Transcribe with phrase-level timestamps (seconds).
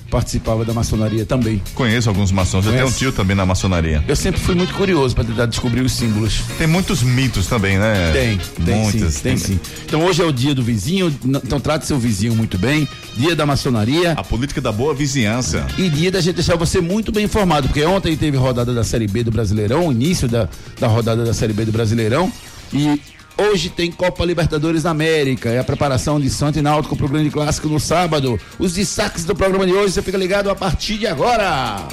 [0.09, 1.61] participava da maçonaria também.
[1.73, 2.65] Conheço alguns maçons.
[2.65, 2.99] Eu tenho um Conhece?
[2.99, 4.03] tio também na maçonaria.
[4.07, 6.41] Eu sempre fui muito curioso para tentar descobrir os símbolos.
[6.57, 8.11] Tem muitos mitos também, né?
[8.13, 9.13] Tem, tem Muitos.
[9.15, 9.59] sim, tem sim.
[9.85, 12.87] Então hoje é o dia do vizinho, então trate seu vizinho muito bem.
[13.15, 14.11] Dia da maçonaria.
[14.13, 15.65] A política da boa vizinhança.
[15.77, 19.07] E dia da gente deixar você muito bem informado, porque ontem teve rodada da Série
[19.07, 20.47] B do Brasileirão, início da,
[20.79, 22.31] da rodada da Série B do Brasileirão,
[22.73, 22.99] e
[23.37, 27.29] hoje tem Copa Libertadores da América, é a preparação de Santo e Náutico pro grande
[27.29, 28.39] clássico no sábado.
[28.59, 31.87] Os destaques do programa de hoje, você fica ligado a partir de agora.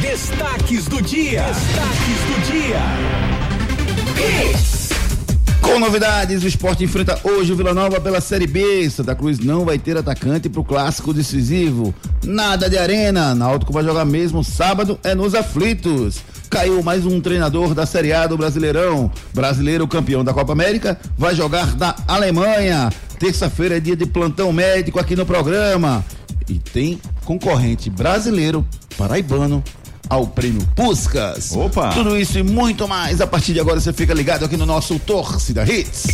[0.00, 1.42] Destaques do dia.
[1.42, 3.28] Destaques do dia.
[5.60, 8.88] Com novidades, o esporte enfrenta hoje o Vila Nova pela Série B.
[8.88, 11.94] Santa Cruz não vai ter atacante pro clássico decisivo.
[12.24, 13.34] Nada de arena.
[13.34, 16.22] Náutico vai jogar mesmo sábado, é nos aflitos.
[16.50, 19.12] Caiu mais um treinador da Série A do Brasileirão.
[19.34, 22.90] Brasileiro campeão da Copa América vai jogar na Alemanha.
[23.18, 26.04] Terça-feira é dia de plantão médico aqui no programa.
[26.48, 29.62] E tem concorrente brasileiro, paraibano,
[30.08, 31.52] ao prêmio Puscas.
[31.52, 31.90] Opa!
[31.90, 33.20] Tudo isso e muito mais.
[33.20, 36.06] A partir de agora você fica ligado aqui no nosso Torcida Hits.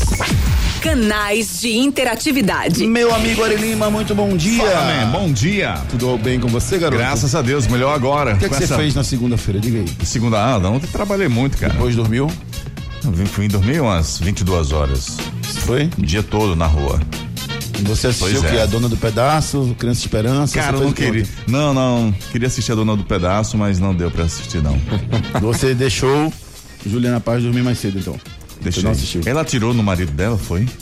[0.80, 2.86] Canais de interatividade.
[2.86, 4.62] Meu amigo Ari Lima, muito bom dia.
[4.64, 5.10] Fala, man.
[5.12, 5.74] Bom dia.
[5.88, 6.98] Tudo bem com você, garoto?
[6.98, 8.34] Graças a Deus, melhor agora.
[8.34, 9.60] O que, é que você essa fez na segunda-feira?
[9.60, 10.06] Diga aí.
[10.06, 11.72] Segunda, ah, não, ontem trabalhei muito, cara.
[11.72, 12.30] Depois dormiu?
[13.02, 15.16] Eu vim- fui dormir umas 22 horas.
[15.64, 15.88] Foi?
[15.98, 17.00] O dia todo na rua.
[17.82, 18.50] Você assistiu Pois o é.
[18.50, 18.58] que?
[18.58, 20.54] A Dona do Pedaço, Criança de Esperança?
[20.58, 21.26] Cara, eu não queria.
[21.46, 22.14] Não, não.
[22.30, 24.78] Queria assistir a Dona do Pedaço, mas não deu pra assistir, não.
[25.40, 26.32] Você deixou
[26.86, 28.18] Juliana Paz dormir mais cedo, então.
[28.60, 28.80] Deixei.
[28.80, 29.20] Você não assistiu?
[29.26, 30.66] Ela atirou no marido dela, foi?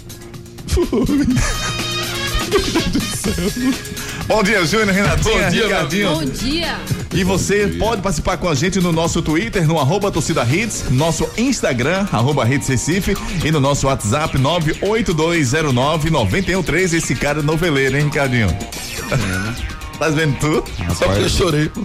[4.27, 6.15] Bom dia, Júnior, Renatinha, Ricardinho.
[6.15, 6.79] Bom dia.
[7.15, 11.29] E você pode participar com a gente no nosso Twitter, no arroba torcida hits, nosso
[11.37, 13.15] Instagram, arroba hits Recife
[13.45, 16.95] e no nosso WhatsApp 98209-913.
[16.95, 18.49] Esse cara é noveleiro, hein, Ricardinho?
[19.99, 20.65] tá vendo tu?
[20.95, 21.69] Só porque eu chorei.
[21.69, 21.83] pô.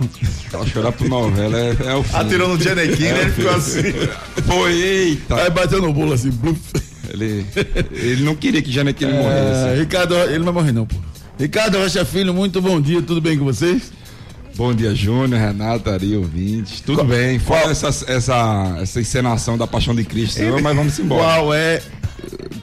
[0.65, 2.15] Chorar por novela é, é o fim.
[2.15, 3.23] Atirou no Janequim, né?
[3.23, 3.81] Ele ficou assim.
[4.45, 5.35] Foi, eita.
[5.35, 6.31] Aí bateu no bolo assim.
[6.31, 6.57] bluf.
[7.09, 7.45] Ele,
[7.91, 8.71] ele não queria que
[9.05, 9.67] morresse.
[9.67, 10.95] É, Ricardo, ele não vai morrer não, pô.
[11.37, 13.91] Ricardo Rocha Filho, muito bom dia, tudo bem com vocês?
[14.57, 16.81] Bom dia, Júnior, Renata, Ari, ouvintes.
[16.81, 17.37] Tudo bem.
[17.37, 21.21] Fora essa, essa, essa encenação da Paixão de Cristo, mas vamos embora.
[21.21, 21.79] Qual é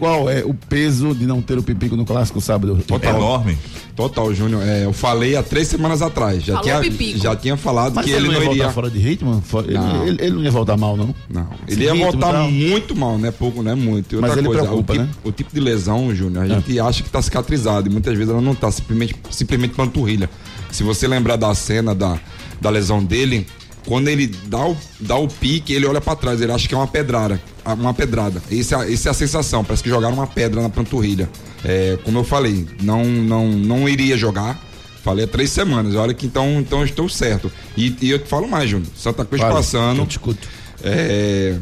[0.05, 2.79] qual é o peso de não ter o Pipico no clássico sábado?
[3.03, 3.57] É enorme.
[3.97, 4.63] Total, Júnior.
[4.63, 6.43] É, eu falei há três semanas atrás.
[6.45, 7.19] Já, Falou tinha, Pipico.
[7.19, 8.55] já tinha falado Mas que ele, ele não ia iria.
[8.57, 9.43] voltar fora de ritmo?
[9.67, 10.07] Ele- Não.
[10.07, 11.15] Ele, ele não ia voltar mal, não?
[11.31, 13.31] Não, ele ia Ritmo voltar muito mal, né?
[13.31, 13.75] Pouco, né?
[13.75, 14.17] Muito.
[14.17, 15.15] E Mas outra ele coisa, preocupa, o, tipo, né?
[15.25, 18.43] o tipo de lesão, Júnior, a gente acha que tá cicatrizado e muitas vezes ela
[18.43, 20.29] não tá, simplesmente, simplesmente panturrilha.
[20.71, 22.19] Se você lembrar da cena da,
[22.61, 23.47] da lesão dele,
[23.87, 26.77] quando ele dá o, dá o pique, ele olha pra trás, ele acha que é
[26.77, 27.41] uma pedrada.
[27.65, 28.43] Uma pedrada.
[28.51, 31.29] Essa, essa é a sensação, parece que jogaram uma pedra na panturrilha.
[31.65, 34.61] É, como eu falei, não, não, não iria jogar.
[35.03, 37.53] Falei há três semanas, olha que então, então eu estou certo.
[37.77, 38.89] E, e eu te falo mais, Júnior.
[38.97, 39.99] Santa Cruz Fale, passando.
[40.01, 40.49] eu te escuto.
[40.83, 41.57] É,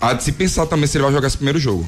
[0.00, 1.86] há de se pensar também se ele vai jogar esse primeiro jogo.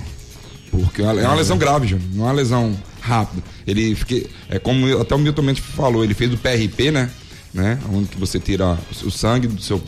[0.70, 2.08] Porque é uma- é lesão grave, Júnior.
[2.14, 3.42] Não é uma lesão rápida.
[3.66, 4.28] Ele fica.
[4.48, 7.10] É como até o Milton Mendes falou, ele fez o PRP, né?
[7.52, 7.78] Né?
[7.92, 9.82] Onde que você tira o sangue do seu.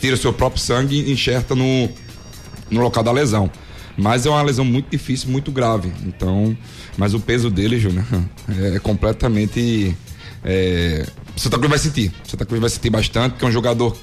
[0.00, 1.88] Tira o seu próprio sangue e enxerta no,
[2.70, 3.50] no local da lesão.
[3.96, 5.92] Mas é uma lesão muito difícil, muito grave.
[6.04, 6.56] Então,
[6.96, 8.04] mas o peso dele, Júnior,
[8.74, 9.96] é completamente.
[10.44, 11.06] É,
[11.36, 12.12] Santa Cruz vai sentir.
[12.24, 13.96] Santa Cruz vai sentir bastante, porque é um jogador,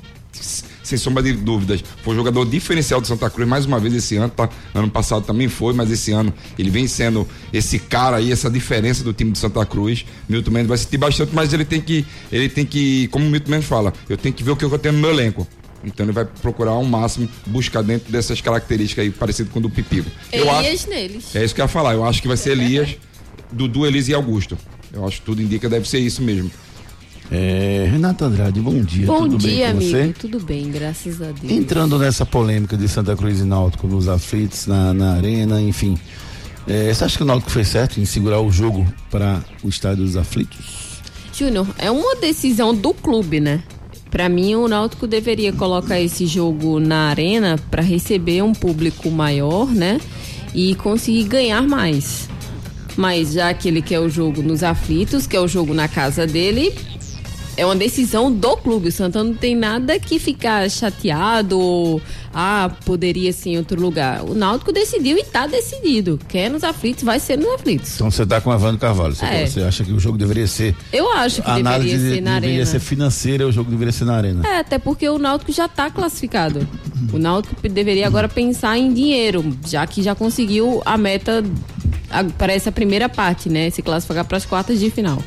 [0.91, 4.29] sem sombra de dúvidas, foi jogador diferencial do Santa Cruz mais uma vez esse ano.
[4.29, 4.49] Tá?
[4.73, 9.03] Ano passado também foi, mas esse ano ele vem sendo esse cara aí, essa diferença
[9.03, 10.05] do time de Santa Cruz.
[10.27, 13.51] Milton Mendes vai sentir bastante, mas ele tem que, ele tem que, como o Milton
[13.51, 15.47] Mendes fala, eu tenho que ver o que eu tenho no meu elenco.
[15.83, 19.69] Então ele vai procurar ao máximo buscar dentro dessas características aí, parecido com o do
[19.69, 20.09] Pipico.
[20.31, 21.35] Eu acho, Elias neles.
[21.35, 21.93] é isso que eu ia falar.
[21.93, 22.97] Eu acho que vai ser Elias,
[23.51, 24.57] Dudu, Elias e Augusto.
[24.93, 26.51] Eu acho que tudo indica deve ser isso mesmo.
[27.31, 29.07] É, Renato Andrade, bom dia.
[29.07, 29.91] Bom tudo bem dia, com amigo.
[29.91, 30.15] você?
[30.19, 31.49] Tudo bem, graças a Deus.
[31.49, 35.97] Entrando nessa polêmica de Santa Cruz e Náutico nos aflitos, na, na arena, enfim.
[36.67, 40.03] É, você acha que o Náutico fez certo em segurar o jogo para o estádio
[40.03, 40.99] dos aflitos?
[41.33, 43.63] Júnior, é uma decisão do clube, né?
[44.09, 49.67] Pra mim, o Náutico deveria colocar esse jogo na arena pra receber um público maior,
[49.67, 50.01] né?
[50.53, 52.29] E conseguir ganhar mais.
[52.97, 56.27] Mas já que ele quer o jogo nos aflitos, que é o jogo na casa
[56.27, 56.73] dele,
[57.61, 58.89] é uma decisão do clube.
[58.89, 62.01] O Santana não tem nada que ficar chateado ou,
[62.33, 64.23] ah, poderia ser em outro lugar.
[64.23, 66.19] O Náutico decidiu e tá decidido.
[66.27, 67.93] Quer nos aflitos, vai ser nos aflitos.
[67.95, 69.13] Então você está com a Evandro Carvalho.
[69.15, 69.45] Você, É.
[69.45, 70.75] você acha que o jogo deveria ser.
[70.91, 72.65] Eu acho que a análise deveria ser na deveria arena.
[72.71, 74.47] ser financeira, o jogo deveria ser na arena.
[74.47, 76.67] É, até porque o Náutico já está classificado.
[77.13, 81.43] O Náutico deveria agora pensar em dinheiro, já que já conseguiu a meta
[82.37, 83.69] para essa primeira parte, né?
[83.69, 85.21] Se classificar para as quartas de final.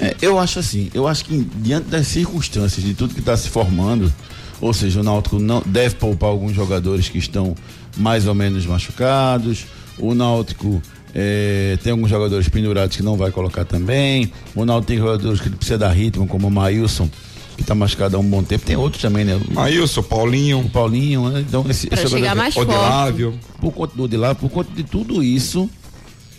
[0.00, 3.48] É, eu acho assim, eu acho que diante das circunstâncias de tudo que está se
[3.48, 4.12] formando,
[4.60, 7.54] ou seja, o Náutico não deve poupar alguns jogadores que estão
[7.96, 9.64] mais ou menos machucados,
[9.98, 10.82] o Náutico
[11.14, 15.48] é, tem alguns jogadores pendurados que não vai colocar também, o Náutico tem jogadores que
[15.50, 17.08] precisa dar ritmo, como o Maílson,
[17.56, 19.40] que está machucado há um bom tempo, tem outros também, né?
[19.50, 21.40] Maílson, Paulinho, O Paulinho, né?
[21.48, 22.68] Então esse, Pra esse chegar jogador- mais forte.
[22.70, 23.34] Odilávio.
[23.58, 25.70] por conta do lá, por conta de tudo isso,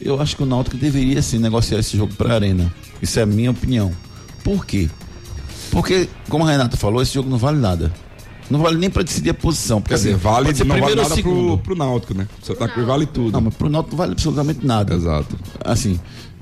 [0.01, 2.73] eu acho que o Náutico deveria sim negociar esse jogo para a arena.
[3.01, 3.91] Isso é a minha opinião.
[4.43, 4.89] Por quê?
[5.71, 7.91] Porque, como a Renata falou, esse jogo não vale nada.
[8.49, 9.81] Não vale nem para decidir a posição.
[9.81, 11.57] Porque, Quer dizer, assim, vale, pode ser não vale primeiro ou nada segundo.
[11.57, 12.27] pro, pro Náutico, né?
[12.41, 13.31] Santa Cruz vale tudo.
[13.31, 14.93] Não, mas pro Náutico não vale absolutamente nada.
[14.93, 15.37] Exato.
[15.63, 15.99] Assim,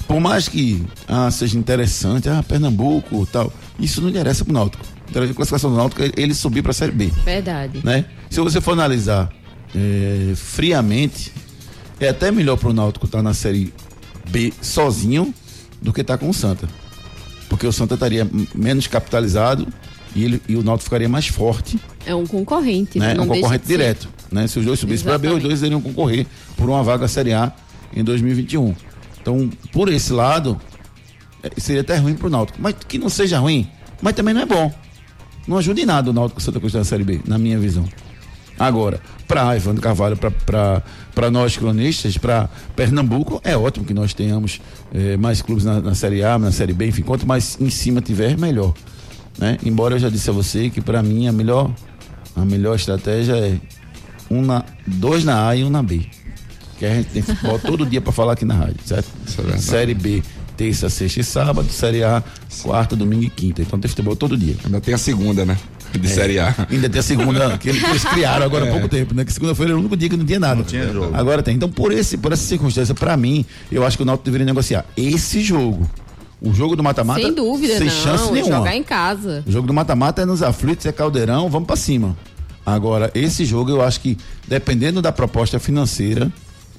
[0.07, 4.85] por mais que ah, seja interessante, ah, Pernambuco tal, isso não interessa pro Náutico.
[5.09, 7.11] A classificação do Náutico é ele subir para a Série B.
[7.23, 7.81] Verdade.
[7.83, 8.05] né?
[8.29, 9.31] Se você for analisar
[9.73, 11.31] é, friamente,
[12.00, 13.74] é até melhor pro Náutico estar na Série
[14.30, 15.33] B sozinho
[15.81, 16.68] do que estar com o Santa.
[17.50, 19.68] Porque o Santa estaria menos capitalizado
[20.15, 23.15] e, ele, e o Náutico ficaria mais forte, É um concorrente, né?
[23.15, 24.07] É um concorrente direto.
[24.31, 24.47] Né?
[24.47, 26.25] Se os dois subissem para B, os dois iriam concorrer
[26.56, 27.51] por uma vaga Série A
[27.95, 28.75] em 2021.
[29.21, 30.59] Então, por esse lado,
[31.44, 32.59] é, seria até ruim pro Náutico.
[32.62, 33.69] Mas que não seja ruim,
[34.01, 34.74] mas também não é bom.
[35.48, 37.88] Não ajuda em nada o Náutico Santa Cruz na Série B, na minha visão.
[38.57, 44.61] Agora, para Evandro Carvalho, para nós cronistas, para Pernambuco, é ótimo que nós tenhamos
[44.93, 48.01] eh, mais clubes na, na Série A, na Série B, enfim, quanto mais em cima
[48.01, 48.73] tiver, melhor.
[49.37, 49.57] Né?
[49.65, 51.69] Embora eu já disse a você que para mim a melhor,
[52.35, 53.59] a melhor estratégia é
[54.29, 56.05] um na, dois na A e um na B.
[56.77, 59.09] Que a gente tem futebol todo dia para falar aqui na rádio, certo?
[59.53, 59.57] É.
[59.57, 60.23] Série B,
[60.57, 62.23] terça, sexta e sábado, Série A,
[62.61, 63.61] quarta, domingo e quinta.
[63.61, 64.55] Então tem futebol todo dia.
[64.65, 65.57] Ainda tem a segunda, né?
[65.97, 66.53] De Série A.
[66.69, 69.24] Ainda tem a segunda, que eles criaram agora há pouco tempo, né?
[69.25, 70.63] Que segunda-feira era o único dia que não tinha nada.
[70.63, 71.15] tinha jogo.
[71.15, 71.56] Agora tem.
[71.56, 74.86] Então, por, esse, por essa circunstância, pra mim, eu acho que o Náutico deveria negociar
[74.97, 75.89] esse jogo.
[76.42, 77.21] O jogo do mata-mata.
[77.21, 77.94] Sem dúvida, sem não.
[77.94, 78.57] chance nenhuma.
[78.57, 79.44] Jogar em casa.
[79.47, 82.15] O jogo do mata-mata é nos aflitos, é caldeirão, vamos pra cima.
[82.65, 84.18] Agora, esse jogo eu acho que,
[84.48, 86.31] dependendo da proposta financeira,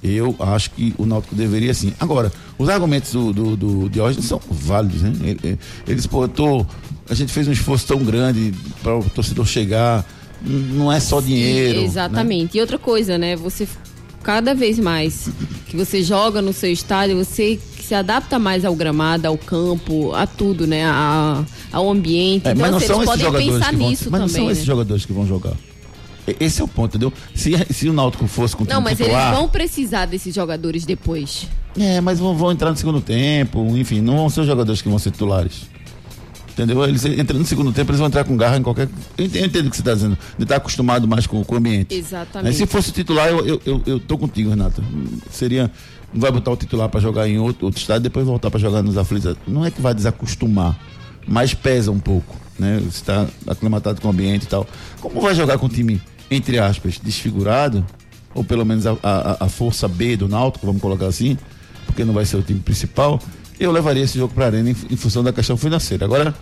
[0.02, 1.92] eu acho que o Náutico deveria sim.
[1.98, 5.12] Agora, os argumentos do, do, do Diógenes são válidos, né?
[5.22, 6.66] Ele- ele- Eles, pô, eu tô,
[7.08, 10.04] a gente fez um esforço tão grande para o torcedor chegar,
[10.42, 11.80] não é só dinheiro.
[11.80, 11.84] né?
[11.84, 12.58] Exatamente.
[12.58, 13.36] E outra coisa, né?
[13.36, 13.66] Você
[14.22, 15.28] cada vez mais
[15.68, 20.26] que você joga no seu estádio, você se adapta mais ao gramado, ao campo, a
[20.26, 20.84] tudo, né?
[20.84, 22.48] A, ao ambiente.
[22.48, 24.10] É, então, mas não assim, são eles esses podem jogadores pensar que vão, mas não
[24.10, 24.28] também.
[24.28, 24.66] são esses né?
[24.66, 25.52] jogadores que vão jogar.
[26.40, 27.12] Esse é o ponto, entendeu?
[27.34, 30.84] Se, se o Náutico fosse com o Não, mas titular, eles vão precisar desses jogadores
[30.84, 31.46] depois.
[31.78, 34.88] É, mas vão, vão entrar no segundo tempo, enfim, não vão ser os jogadores que
[34.88, 35.68] vão ser titulares.
[36.56, 36.82] Entendeu?
[36.84, 38.88] Eles entrando no segundo tempo, eles vão entrar com garra em qualquer.
[39.18, 41.94] Eu entendo, o que você está dizendo, de estar acostumado mais com, com o ambiente.
[41.94, 42.50] Exatamente.
[42.50, 42.52] Né?
[42.52, 44.82] Se fosse o titular, eu, eu, eu, eu tô contigo, Renata.
[45.30, 45.70] Seria.
[46.14, 48.82] Não vai botar o titular para jogar em outro, outro estado, depois voltar para jogar
[48.82, 49.36] nos aflitos.
[49.46, 50.78] Não é que vai desacostumar,
[51.28, 52.78] mas pesa um pouco, né?
[52.78, 54.66] Você está aclimatado com o ambiente e tal.
[54.98, 57.84] Como vai jogar com o time, entre aspas, desfigurado,
[58.34, 61.36] ou pelo menos a, a, a força B do Náutico, vamos colocar assim,
[61.84, 63.20] porque não vai ser o time principal,
[63.58, 66.04] eu levaria esse jogo para a arena em, em função da questão financeira.
[66.04, 66.34] Agora,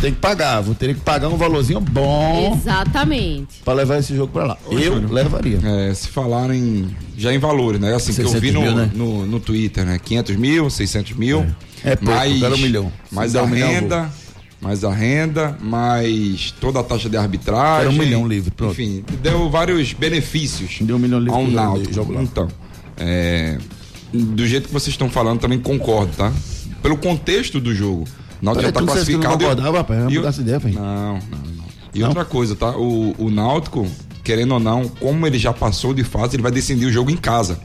[0.00, 3.60] tem que pagar, vou ter que pagar um valorzinho bom Exatamente.
[3.64, 4.58] para levar esse jogo para lá.
[4.70, 5.58] Eu levaria.
[5.62, 7.94] É, se falarem já em valores, né?
[7.94, 8.90] Assim, que eu 600 vi no, mil, né?
[8.94, 9.98] no, no Twitter, né?
[9.98, 11.46] 500 mil, 600 mil.
[11.84, 12.92] É pouco, eu quero um milhão.
[13.10, 14.10] Mais a um milhão, renda,
[14.60, 17.88] mais a renda, mais toda a taxa de arbitragem.
[17.88, 18.72] Quero um milhão livre, pronto.
[18.72, 21.92] Enfim, deu vários benefícios Deu um milhão livre ao pro Náutico.
[21.92, 22.22] jogo lá.
[22.22, 22.48] Então,
[22.96, 23.58] é,
[24.12, 26.32] do jeito que vocês estão falando, também concordo, tá?
[26.82, 28.04] Pelo contexto do jogo.
[28.40, 29.34] O Náutico Peraí, já tá que não classificado.
[29.34, 30.60] e- concordava, rapaz, e o- mudar essa ideia.
[30.64, 30.72] Não,
[31.14, 31.64] não, não.
[31.94, 32.70] E outra coisa, tá?
[32.76, 33.86] O, o Náutico,
[34.22, 37.16] querendo ou não, como ele já passou de fase, ele vai decidir o jogo em
[37.16, 37.58] casa.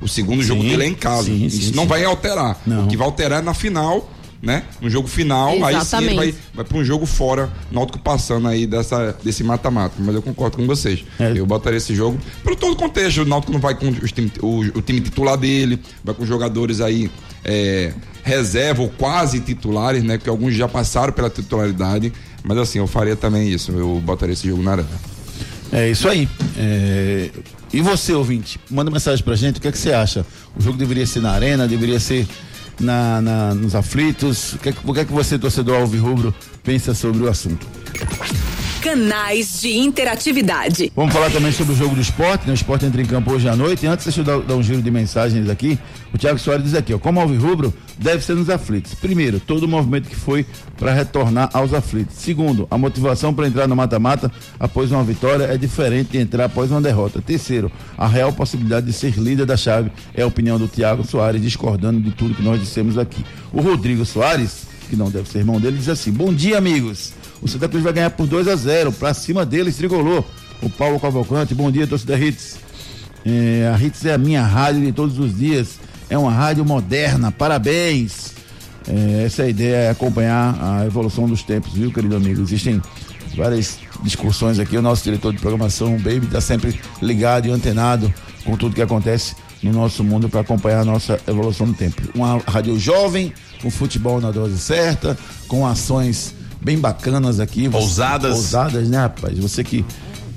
[0.00, 1.24] O segundo jogo dele é em casa.
[1.24, 1.88] sim, Isso sim, não sim.
[1.88, 2.60] vai alterar.
[2.66, 2.84] Não.
[2.84, 4.08] O que vai alterar é na final,
[4.42, 4.62] né?
[4.80, 6.16] No jogo final, aí sim ele Exatamente.
[6.16, 9.94] vai, vai para um jogo fora, Náutico passando aí dessa, desse mata-mata.
[9.98, 11.04] Mas eu concordo com vocês.
[11.18, 11.32] É.
[11.36, 13.22] Eu botaria esse jogo pelo todo o contexto.
[13.22, 16.80] O Náutico não vai com os time- o, o time titular dele, vai com jogadores
[16.80, 17.10] aí
[17.44, 17.92] é,
[18.22, 20.18] reserva ou quase titulares, né?
[20.18, 22.12] Que alguns já passaram pela titularidade.
[22.44, 23.72] Mas assim, eu faria também isso.
[23.72, 24.88] Eu botaria esse jogo na arena.
[25.72, 26.28] É isso aí.
[26.56, 27.30] É,
[27.72, 29.58] E você, ouvinte, manda mensagem pra gente.
[29.58, 30.24] O que é que você acha?
[30.56, 32.26] O jogo deveria ser na arena, deveria ser
[32.80, 34.54] na, na- nos aflitos?
[34.54, 37.66] O que, é que, é que você, torcedor alvirrubro, pensa sobre o assunto?
[38.80, 40.92] Canais de interatividade.
[40.94, 42.52] Vamos falar também sobre o jogo do esporte, né?
[42.52, 43.84] O esporte entra em campo hoje à noite.
[43.84, 45.76] E antes, deixa eu dar, dar um giro de mensagens aqui.
[46.14, 48.94] O Thiago Soares diz aqui, ó, como alvirrubro, deve ser nos aflitos.
[48.94, 52.16] Primeiro, todo o movimento que foi para retornar aos aflitos.
[52.16, 54.30] Segundo, a motivação para entrar no mata-mata
[54.60, 57.20] após uma vitória é diferente de entrar após uma derrota.
[57.20, 61.42] Terceiro, a real possibilidade de ser líder da chave é a opinião do Thiago Soares,
[61.42, 63.24] discordando de tudo que nós dissemos aqui.
[63.52, 67.17] O Rodrigo Soares, que não deve ser irmão dele, diz assim: Bom dia, amigos.
[67.40, 70.26] O Santa Cruz vai ganhar por 2 a 0 Pra cima deles, trigolou.
[70.62, 72.56] O Paulo Cavalcante, bom dia, torcida Hits.
[73.24, 75.78] É, a Hits é a minha rádio de todos os dias.
[76.10, 78.32] É uma rádio moderna, parabéns.
[78.88, 82.40] É, essa é a ideia, é acompanhar a evolução dos tempos, viu, querido amigo?
[82.40, 82.80] Existem
[83.36, 84.76] várias discussões aqui.
[84.76, 88.12] O nosso diretor de programação, o Baby, está sempre ligado e antenado
[88.44, 92.00] com tudo que acontece no nosso mundo para acompanhar a nossa evolução do tempo.
[92.14, 97.68] Uma rádio jovem, com futebol na dose certa, com ações bem bacanas aqui.
[97.72, 98.36] Ousadas.
[98.36, 99.38] Ousadas, né, rapaz?
[99.38, 99.84] Você que,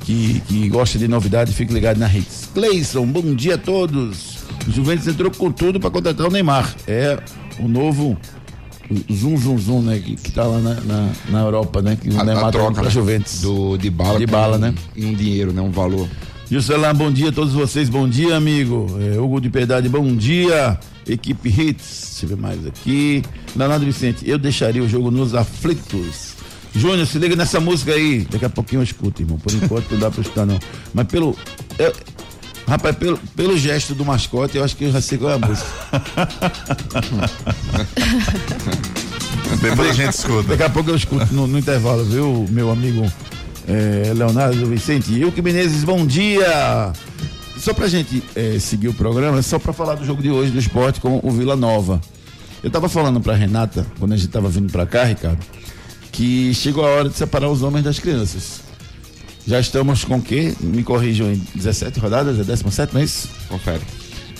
[0.01, 2.49] que, que gosta de novidade, fique ligado na Hits.
[2.53, 4.37] Cleison, bom dia a todos.
[4.67, 6.73] O Juventus entrou com tudo para contratar o Neymar.
[6.87, 7.17] É
[7.59, 8.17] o novo
[9.11, 9.99] Zum Zum Zum, né?
[9.99, 11.97] Que, que tá lá na, na, na Europa, né?
[11.99, 13.41] Que o A, Neymar a tá troca pra né, Juventus.
[13.41, 14.73] do de bala, De bala, né?
[14.95, 15.61] E um dinheiro, né?
[15.61, 16.07] Um valor.
[16.49, 18.87] Juscelan, bom dia a todos vocês, bom dia, amigo.
[18.99, 20.77] É, Hugo de Piedade, bom dia.
[21.07, 23.23] Equipe Hits, deixa eu ver mais aqui.
[23.55, 26.35] Leonardo Vicente, eu deixaria o jogo nos aflitos.
[26.73, 28.25] Júnior, se liga nessa música aí.
[28.29, 29.37] Daqui a pouquinho eu escuto, irmão.
[29.37, 30.59] Por enquanto não dá pra escutar, não.
[30.93, 31.35] Mas pelo.
[31.77, 31.93] eu-
[32.67, 35.39] rapaz, pelo, pelo gesto do mascote, eu acho que eu já sei qual é a
[35.39, 35.67] música.
[39.61, 40.43] Depois a gente escuta.
[40.49, 43.11] Daqui a pouco eu escuto no, no intervalo, viu, meu amigo
[43.67, 45.19] eh, Leonardo Vicente.
[45.19, 46.93] Eu que Menezes, bom dia!
[47.57, 50.57] Só pra gente eh, seguir o programa, só pra falar do jogo de hoje do
[50.59, 52.01] esporte com o Vila Nova.
[52.63, 55.39] Eu tava falando pra Renata, quando a gente tava vindo pra cá, Ricardo,
[56.11, 58.61] que chegou a hora de separar os homens das crianças.
[59.45, 60.53] Já estamos com o quê?
[60.59, 63.29] Me corrijam em 17 rodadas, é 17, não é isso?
[63.47, 63.81] Confere.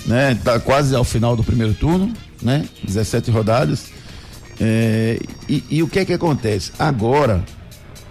[0.06, 0.34] né?
[0.42, 2.64] Tá quase ao final do primeiro turno, né?
[2.84, 3.86] 17 rodadas.
[4.60, 6.70] É, e, e o que é que acontece?
[6.78, 7.44] Agora,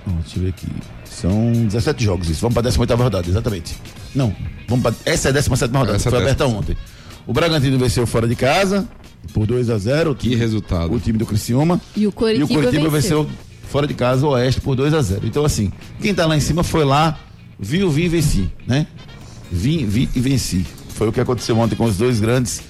[0.05, 0.67] deixa eu ver aqui.
[1.05, 2.41] São 17 jogos isso.
[2.41, 3.75] Vamos para a 18 rodada, exatamente.
[4.13, 4.35] Não,
[4.67, 6.77] vamos para essa é a 17 rodada, Essa que foi é a aberta ontem.
[7.25, 8.87] O Bragantino venceu fora de casa
[9.33, 10.93] por 2 a 0 o Que resultado.
[10.93, 11.79] o time do Criciúma.
[11.95, 13.23] E o Coritiba, E o Curitiba venceu.
[13.23, 13.37] venceu
[13.69, 16.39] fora de casa o Oeste por 2 a 0 Então, assim, quem tá lá em
[16.41, 17.17] cima foi lá,
[17.59, 18.87] viu, vi e venci, né?
[19.51, 20.65] Vim, vi e venci.
[20.89, 22.61] Foi o que aconteceu ontem com os dois grandes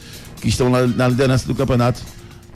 [0.41, 2.01] que estão lá na liderança do campeonato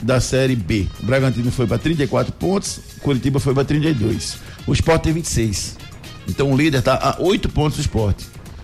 [0.01, 0.87] da Série B.
[1.01, 4.37] O Bragantino foi para 34 pontos, o Curitiba foi para 32.
[4.67, 5.77] O Sport tem 26.
[6.27, 8.17] Então o líder está a 8 pontos do Sport.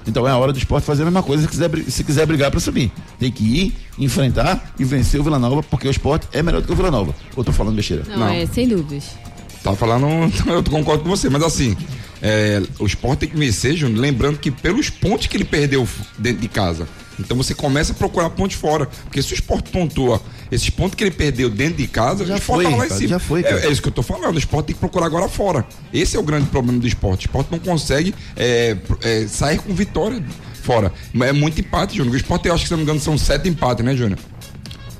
[0.07, 2.49] Então é a hora do esporte fazer a mesma coisa se quiser, se quiser brigar
[2.51, 2.91] para subir.
[3.19, 6.67] Tem que ir, enfrentar e vencer o Vila Nova, porque o esporte é melhor do
[6.67, 7.13] que o Vila Nova.
[7.35, 8.03] Ou tô falando besteira?
[8.07, 8.29] Não, Não.
[8.29, 9.15] é, sem dúvidas.
[9.63, 10.07] Tá falando,
[10.47, 11.77] eu concordo com você, mas assim,
[12.21, 16.41] é, o esporte tem que vencer, Júnior, lembrando que pelos pontos que ele perdeu dentro
[16.41, 16.87] de casa.
[17.19, 18.85] Então você começa a procurar pontos fora.
[19.03, 22.37] Porque se o esporte pontua esses pontos que ele perdeu dentro de casa, Já o
[22.37, 23.07] esporte foi, tá lá em cima.
[23.09, 23.67] já foi, É-.
[23.67, 24.35] É, isso que eu tô falando.
[24.35, 25.65] O esporte tem que procurar agora fora.
[25.93, 27.25] Esse é o grande problema do esporte.
[27.25, 30.23] O esporte não consegue é, é, sair com vitória
[30.63, 30.91] fora.
[31.13, 32.13] Mas é muito empate, Júnior.
[32.13, 34.19] O esporte, eu acho que, se não me engano, são sete empates, né, Júnior?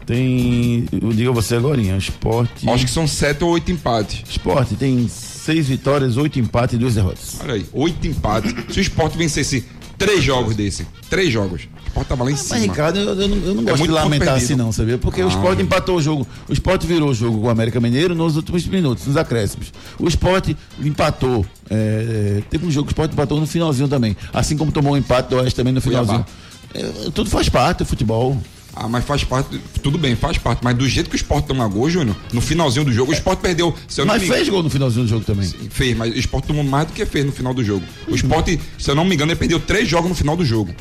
[0.06, 0.88] Tem.
[0.92, 2.70] Eu digo a você agora, esporte.
[2.70, 4.24] Acho que são sete ou oito empates.
[4.30, 7.38] Esporte tem seis vitórias, oito empates e duas derrotas.
[7.42, 8.54] Olha aí, oito empates.
[8.74, 9.66] Se o esporte vencesse
[9.98, 12.56] três jogos desse, três jogos, esporte tava lá em cima.
[12.56, 14.72] Mas, Ricardo, eu, eu não, eu não É gosto de muito ponto lamentar assim, não,
[14.72, 14.98] sabia?
[14.98, 15.30] Porque o Ah.
[15.30, 16.28] esporte empatou o jogo.
[16.48, 19.72] O esporte virou o jogo com o América Mineiro nos últimos minutos, nos acréscimos.
[20.00, 21.46] O esporte empatou.
[21.70, 24.16] é, teve um jogo que o esporte empatou no finalzinho também.
[24.34, 26.26] Assim como tomou um empate do Oeste também no finalzinho.
[26.74, 26.84] É,
[27.14, 28.38] tudo faz parte do futebol.
[28.74, 30.62] Ah, mas faz parte, tudo bem, faz parte.
[30.64, 33.40] Mas do jeito que o esporte toma gol, Júnior, no finalzinho do jogo, o esporte
[33.40, 33.76] perdeu.
[33.86, 35.46] Se Mas fez gol no finalzinho do jogo também.
[35.70, 37.84] Fez, mas o esporte tomou mais do que fez no final do jogo.
[38.08, 40.74] O esporte, se eu não me engano, ele perdeu três jogos no final do jogo.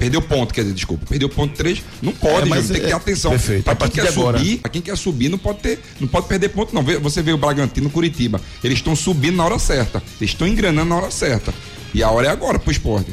[0.00, 1.04] Perdeu ponto, quer dizer, desculpa.
[1.06, 3.30] Perdeu ponto 3, não pode, É, mas Júnior, tem que ter é- atenção.
[3.32, 3.64] perfeito.
[3.64, 4.38] Pra quem quer de agora.
[4.38, 6.82] subir, pra quem quer subir, não pode ter, não pode perder ponto, não.
[6.82, 8.40] Você vê o Bragantino Curitiba.
[8.64, 10.02] Eles estão subindo na hora certa.
[10.20, 11.52] Eles estão engranando na hora certa.
[11.92, 13.10] E a hora é agora pro esporte.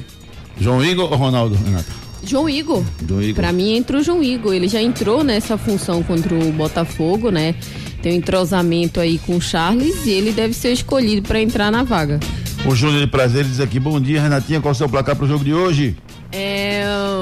[0.59, 1.91] João Igor ou Ronaldo, Renata?
[2.23, 2.83] João Igor.
[3.07, 3.35] João Igor.
[3.35, 4.53] Pra mim entra o João Igor.
[4.53, 7.53] Ele já entrou nessa função contra o Botafogo, né?
[8.01, 11.83] Tem um entrosamento aí com o Charles e ele deve ser escolhido pra entrar na
[11.83, 12.19] vaga.
[12.65, 15.27] O Júnior de Prazer diz aqui, bom dia, Renatinha, qual é o seu placar pro
[15.27, 15.95] jogo de hoje?
[16.31, 16.76] É.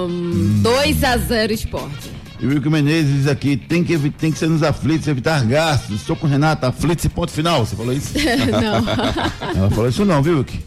[0.06, 2.12] Um, 2 a 0 esporte.
[2.40, 6.02] E o Wilco Menezes diz aqui, tem que, tem que ser nos aflitos, evitar gastos.
[6.02, 7.66] Estou com Renata, aflitos e ponto final.
[7.66, 8.12] Você falou isso?
[8.52, 9.56] Não.
[9.56, 10.60] Ela falou isso não, viu, Wilk?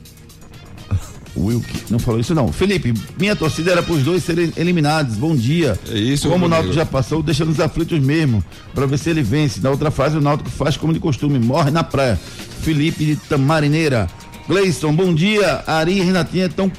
[1.37, 2.52] O Wilk não falou isso não.
[2.52, 5.14] Felipe, minha torcida era para os dois serem eliminados.
[5.14, 5.78] Bom dia.
[5.88, 6.49] É isso, Como o.
[6.49, 8.42] Náutico já passou, deixa nos aflitos mesmo,
[8.75, 9.61] para ver se ele vence.
[9.61, 12.18] Na outra fase, o Náutico faz como de costume, morre na praia.
[12.62, 14.09] Felipe de Tamarineira.
[14.49, 15.62] Gleison, bom dia.
[15.64, 16.73] Ari e Renatinha estão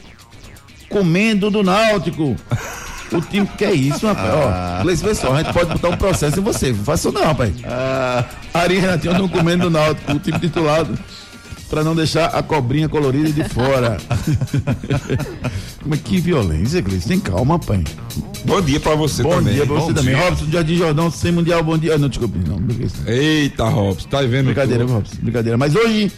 [0.89, 2.35] comendo do Náutico.
[3.11, 4.29] O time que é isso, rapaz.
[4.33, 6.71] Ó, Gleison, pessoal, a gente pode botar um processo em você.
[6.71, 7.51] Não faça isso não, rapaz.
[8.53, 10.11] Ari e Renatinha estão comendo do Náutico.
[10.13, 10.97] O time titulado
[11.69, 13.97] para não deixar a cobrinha colorida de fora.
[15.81, 17.07] Como é que violência, Gleison?
[17.07, 17.83] Tem calma, pai.
[18.45, 19.53] Bom dia pra você Bom também.
[19.55, 20.15] dia pra você Bom também.
[20.15, 20.23] dia.
[20.29, 21.95] Robson Jardim Jordão, sem mundial, bom dia.
[21.95, 22.59] Ah, Não, desculpe, não.
[23.11, 24.45] Eita, Robson, tá vendo?
[24.45, 24.93] Brincadeira, tudo?
[24.93, 25.57] Robson, brincadeira.
[25.57, 26.11] Mas hoje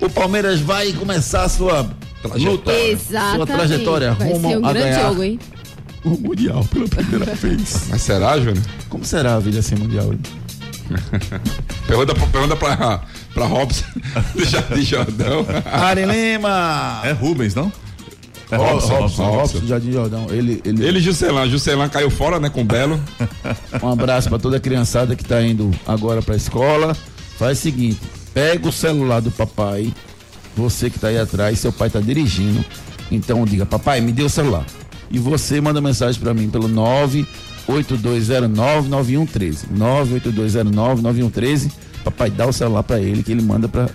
[0.00, 1.88] o Palmeiras vai começar a sua
[2.28, 3.36] luta, Exatamente.
[3.36, 5.38] sua trajetória Vai rumo ser um a grande ganhar jogo, hein?
[6.04, 7.86] o mundial pela primeira vez.
[7.88, 8.62] Mas será, Júnior?
[8.88, 10.12] Como será a vida sem mundial?
[11.86, 13.00] Pergunta, pra- pergunta pra,
[13.34, 13.84] pra Robson
[14.34, 15.46] do Jardim Jordão.
[15.64, 17.00] Ari Lima.
[17.04, 17.72] É Rubens, não?
[18.50, 19.36] É Robson, Robson, Robson, Robson.
[19.58, 20.26] Robson Jardim Jordão.
[20.30, 21.48] Ele, ele, Ele e Juscelan.
[21.48, 23.00] Juscelan caiu fora, né, com o Belo.
[23.82, 26.94] Um abraço para toda a criançada que tá indo agora pra escola.
[27.38, 28.00] Faz o seguinte:
[28.34, 29.92] pega o celular do papai,
[30.56, 32.64] você que tá aí atrás, seu pai tá dirigindo.
[33.10, 34.64] Então diga, papai, me dê o celular.
[35.10, 36.68] E você manda mensagem para mim pelo
[37.68, 39.66] 982099113.
[39.74, 41.70] 982099113.
[42.04, 43.86] Papai, dá o celular para ele que ele manda pra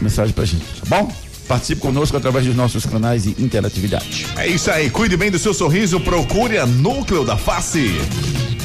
[0.00, 1.12] mensagem pra gente, tá bom?
[1.46, 4.26] Participe conosco através dos nossos canais de interatividade.
[4.36, 7.98] É isso aí, cuide bem do seu sorriso, procure a Núcleo da Face.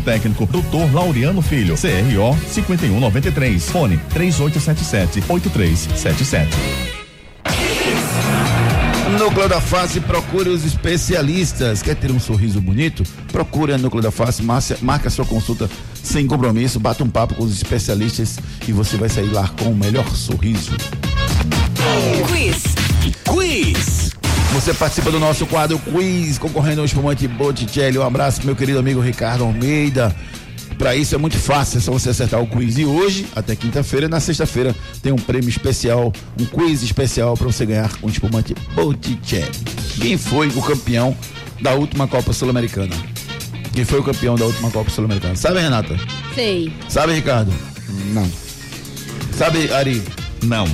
[0.00, 0.92] técnico, Dr.
[0.92, 6.48] Laureano Filho, CRO 5193, fone 3877-8377.
[9.18, 11.82] Núcleo da Face, procure os especialistas.
[11.82, 13.04] Quer ter um sorriso bonito?
[13.30, 15.68] Procure a Núcleo da Face, marca, marca sua consulta
[16.02, 19.76] sem compromisso, bata um papo com os especialistas e você vai sair lá com o
[19.76, 20.72] melhor sorriso.
[22.28, 22.62] Quiz.
[23.24, 24.11] Quiz.
[24.54, 27.98] Você participa do nosso quadro Quiz, concorrendo ao espumante Botticelli.
[27.98, 30.14] Um abraço, pro meu querido amigo Ricardo Almeida.
[30.78, 34.08] Para isso é muito fácil, é só você acertar o quiz de hoje até quinta-feira.
[34.08, 39.50] Na sexta-feira tem um prêmio especial, um quiz especial para você ganhar um espumante Botticelli.
[40.00, 41.16] Quem foi o campeão
[41.60, 42.94] da última Copa Sul-Americana?
[43.72, 45.36] Quem foi o campeão da última Copa Sul-Americana?
[45.36, 45.96] Sabe, Renata?
[46.34, 46.72] Sei.
[46.88, 47.52] Sabe, Ricardo?
[48.12, 48.28] Não.
[49.36, 50.02] Sabe, Ari?
[50.42, 50.66] Não.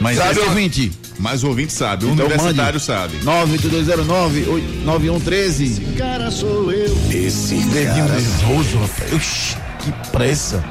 [0.00, 0.92] Mas, Sabe, esse- ouvinte?
[1.22, 2.84] Mas o ouvinte sabe, o Então universitário mande.
[2.84, 3.16] sabe.
[4.84, 5.94] 98209-9113.
[5.96, 6.94] Cara, sou eu.
[7.10, 8.20] Esse Dedinho cara.
[8.20, 9.12] nervoso, rapaz.
[9.14, 10.62] Oxi, que pressa.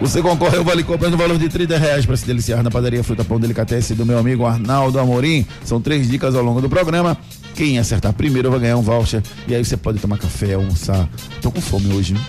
[0.00, 3.02] Você concorre ao Vale Compras no valor de 30 reais para se deliciar na padaria
[3.02, 5.44] Fruta Pão Delicatessen do meu amigo Arnaldo Amorim.
[5.64, 7.16] São três dicas ao longo do programa.
[7.56, 9.20] Quem acertar primeiro vai ganhar um voucher.
[9.48, 11.08] E aí você pode tomar café, almoçar.
[11.42, 12.22] Tô com fome hoje, viu?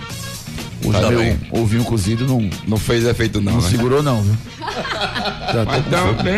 [0.90, 1.38] Hoje Tá meu bem.
[1.52, 3.52] ovinho cozido não, Não fez efeito, não.
[3.54, 3.70] não né?
[3.70, 4.34] segurou, não, viu?
[5.54, 6.32] Já tô Mas com fome.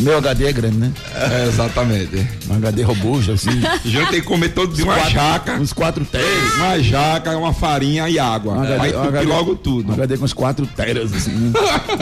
[0.00, 0.92] Meu HD é grande, né?
[1.14, 2.26] É, exatamente.
[2.48, 3.50] Um HD robusto, assim.
[4.10, 6.54] Que comer todo dia uma jaca, Uns quatro teras.
[6.56, 8.54] uma jaca, uma farinha e água.
[8.54, 9.92] Um Vai entupir logo Um tudo.
[9.92, 11.52] HD com uns 4 teras, assim, né?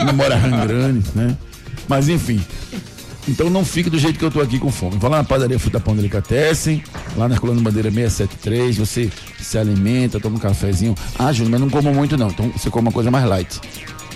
[0.05, 1.35] Memória RAM grande, né?
[1.87, 2.41] Mas enfim.
[3.27, 4.97] Então não fique do jeito que eu tô aqui com fome.
[4.97, 6.83] Vai lá na padaria Fruta Pão Delicatessen,
[7.15, 9.09] lá na Coluna Bandeira 673, você
[9.39, 10.95] se alimenta, toma um cafezinho.
[11.17, 12.29] Ah, Júnior, mas não como muito não.
[12.29, 13.59] Então você come uma coisa mais light.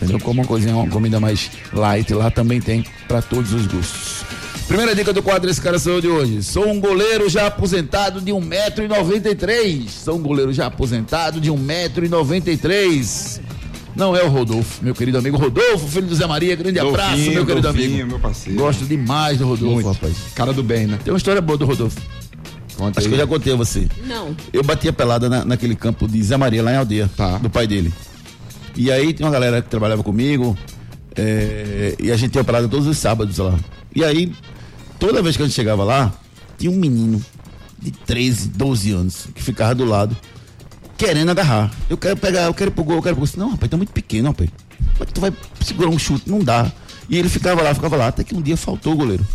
[0.03, 0.19] Entendeu?
[0.25, 4.23] Como uma coisinha, uma comida mais light, lá também tem para todos os gostos.
[4.67, 6.41] Primeira dica do quadro Esse Cara Sou de hoje.
[6.41, 9.87] Sou um goleiro já aposentado de 1,93m.
[9.89, 13.41] Sou um goleiro já aposentado de 1,93m.
[13.95, 17.33] Não é o Rodolfo, meu querido amigo Rodolfo, filho do Zé Maria, grande abraço, Dolfinho,
[17.33, 18.07] meu querido Dolfinho, amigo.
[18.09, 18.57] meu parceiro.
[18.59, 19.91] Gosto demais do Rodolfo, Muito.
[19.91, 20.15] rapaz.
[20.33, 20.97] Cara do bem, né?
[21.03, 22.01] Tem uma história boa do Rodolfo.
[22.75, 23.13] Conta Acho aí.
[23.13, 23.87] que eu já contei a você.
[24.07, 24.35] Não.
[24.51, 27.37] Eu batia pelada na- naquele campo de Zé Maria, lá em Aldeia, Tá.
[27.37, 27.93] do pai dele.
[28.75, 30.57] E aí tinha uma galera que trabalhava comigo,
[31.15, 33.57] é, e a gente tinha pelada todos os sábados lá.
[33.95, 34.33] E aí,
[34.99, 36.12] toda vez que a gente chegava lá,
[36.57, 37.23] tinha um menino
[37.79, 40.15] de 13, 12 anos, que ficava do lado,
[40.97, 41.71] querendo agarrar.
[41.89, 43.33] Eu quero pegar, eu quero ir pro gol, eu quero pro gol.
[43.38, 44.49] Não, rapaz, tá muito pequeno, rapaz.
[44.93, 46.29] Como é que tu vai segurar um chute?
[46.29, 46.71] Não dá.
[47.09, 49.25] E ele ficava lá, ficava lá, até que um dia faltou o goleiro.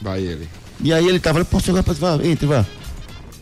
[0.00, 0.48] Vai ele.
[0.80, 2.64] E aí ele tava, posso jogar, posso vai, entre, vai.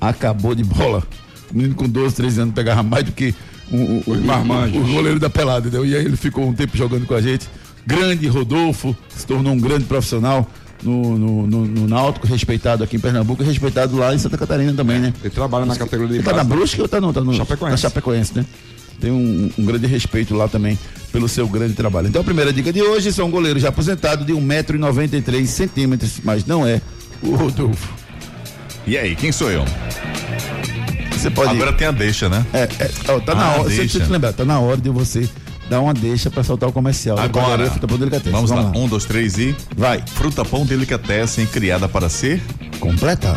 [0.00, 1.02] Acabou de bola.
[1.50, 3.34] O menino com 12, 13 anos pegava mais do que
[3.70, 5.84] o, o, o, o goleiro da pelada, entendeu?
[5.84, 7.48] E aí ele ficou um tempo jogando com a gente.
[7.86, 10.48] Grande Rodolfo, se tornou um grande profissional
[10.82, 14.72] no, no, no, no Náutico, respeitado aqui em Pernambuco e respeitado lá em Santa Catarina
[14.72, 15.14] também, né?
[15.22, 16.56] Ele trabalha na categoria de Ele tá na base.
[16.56, 17.70] Brusque ou tá no, tá no Chapecoense.
[17.70, 18.46] na Chapecoense, né?
[19.00, 20.78] Tem um, um grande respeito lá também
[21.12, 22.08] pelo seu grande trabalho.
[22.08, 26.66] Então a primeira dica de hoje são um goleiro já aposentado de 1,93m, mas não
[26.66, 26.80] é
[27.22, 27.94] o Rodolfo.
[28.86, 29.64] E aí, quem sou eu?
[31.26, 31.50] Você pode.
[31.50, 32.44] Agora tem a deixa, né?
[32.52, 33.62] É, é, ó, tá na Ah, hora.
[33.64, 35.28] Você precisa lembrar, tá na hora de você
[35.68, 37.18] dar uma deixa pra soltar o comercial.
[37.18, 37.68] Agora.
[37.70, 38.32] Fruta Pão Delicatessen.
[38.32, 38.72] Vamos lá.
[38.76, 39.54] Um, dois, três e.
[39.76, 40.02] Vai.
[40.06, 42.40] Fruta Pão Delicatessen, criada para ser.
[42.78, 43.36] Completa.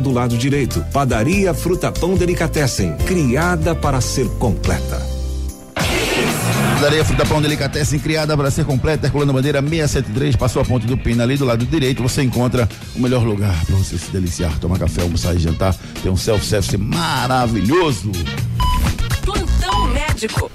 [0.00, 0.84] do lado direito.
[0.92, 5.00] Padaria Fruta Pão Delicatessen, criada para ser completa.
[6.74, 10.96] Padaria Fruta Pão Delicatessen, criada para ser completa, Herculano Bandeira 673, passou a ponte do
[10.96, 14.78] Pina ali do lado direito, você encontra o melhor lugar para você se deliciar, tomar
[14.78, 15.76] café, almoçar e jantar.
[16.02, 18.10] Tem um self-service maravilhoso.
[19.22, 20.50] Plantão médico.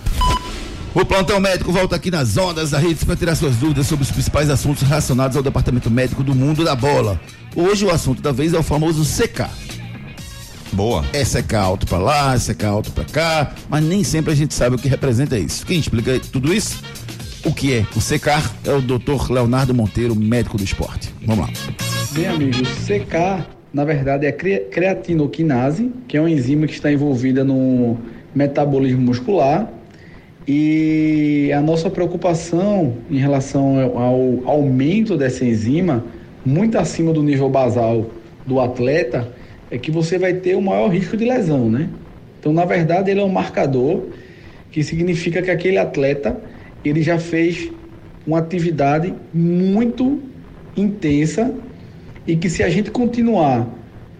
[0.96, 4.12] O plantão médico volta aqui nas ondas da rede para tirar suas dúvidas sobre os
[4.12, 7.20] principais assuntos relacionados ao departamento médico do mundo da bola.
[7.54, 9.46] Hoje o assunto da vez é o famoso CK.
[10.72, 11.06] Boa.
[11.12, 14.54] É CK alto para lá, é CK alto para cá, mas nem sempre a gente
[14.54, 15.66] sabe o que representa isso.
[15.66, 16.82] Quem explica tudo isso?
[17.46, 18.30] O que é o CK
[18.64, 19.32] é o Dr.
[19.32, 21.14] Leonardo Monteiro, médico do esporte.
[21.26, 21.54] Vamos lá.
[22.12, 27.44] Bem, amigos, CK, na verdade, é cre- creatinoquinase, que é uma enzima que está envolvida
[27.44, 27.98] no
[28.34, 29.70] metabolismo muscular.
[30.48, 36.06] E a nossa preocupação em relação ao aumento dessa enzima,
[36.46, 38.12] muito acima do nível basal
[38.46, 39.28] do atleta,
[39.72, 41.90] é que você vai ter o maior risco de lesão, né?
[42.40, 44.04] Então, na verdade, ele é um marcador
[44.72, 46.40] que significa que aquele atleta
[46.84, 47.72] ele já fez
[48.28, 50.22] uma atividade muito
[50.78, 51.54] intensa
[52.28, 53.68] e que se a gente continuar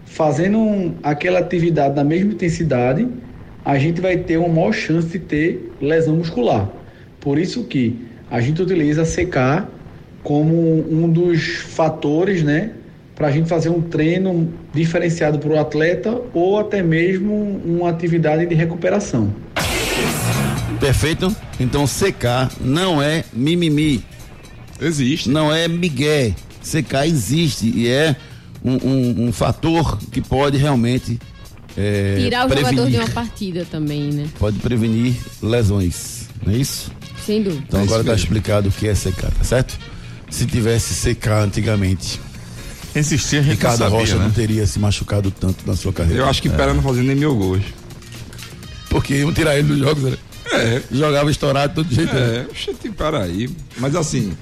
[0.04, 3.06] fazendo aquela atividade na mesma intensidade,
[3.66, 6.70] a gente vai ter uma maior chance de ter lesão muscular.
[7.20, 7.96] Por isso que
[8.30, 9.66] a gente utiliza a CK
[10.22, 10.54] como
[10.88, 12.70] um dos fatores, né,
[13.16, 18.46] para a gente fazer um treino diferenciado para o atleta ou até mesmo uma atividade
[18.46, 19.34] de recuperação.
[20.78, 21.34] Perfeito?
[21.58, 24.04] Então CK não é mimimi.
[24.80, 25.28] Existe.
[25.28, 26.34] Não é migué.
[26.62, 28.14] CK existe e é
[28.64, 31.18] um, um- um fator que pode realmente
[31.76, 34.28] é, Tirar o jogador prevenir, de uma partida também, né?
[34.38, 36.90] pode prevenir lesões, não é isso?
[37.24, 37.64] Sem dúvida.
[37.68, 39.78] Então É agora está explicado o que é CK, tá certo?
[40.30, 42.20] Se tivesse CK antigamente,
[42.94, 44.24] gente Ricardo não sabia, Rocha né?
[44.24, 46.22] não teria se machucado tanto na sua carreira.
[46.22, 46.52] Eu acho que é.
[46.52, 47.62] Pera não fazia nem mil gols.
[48.88, 50.16] Porque iam tirar ele dos jogos, né?
[50.52, 50.82] É.
[50.90, 52.14] Jogava estourado de todo jeito.
[52.14, 52.38] né?
[52.38, 53.50] É, oxente, peraí.
[53.78, 54.36] Mas assim,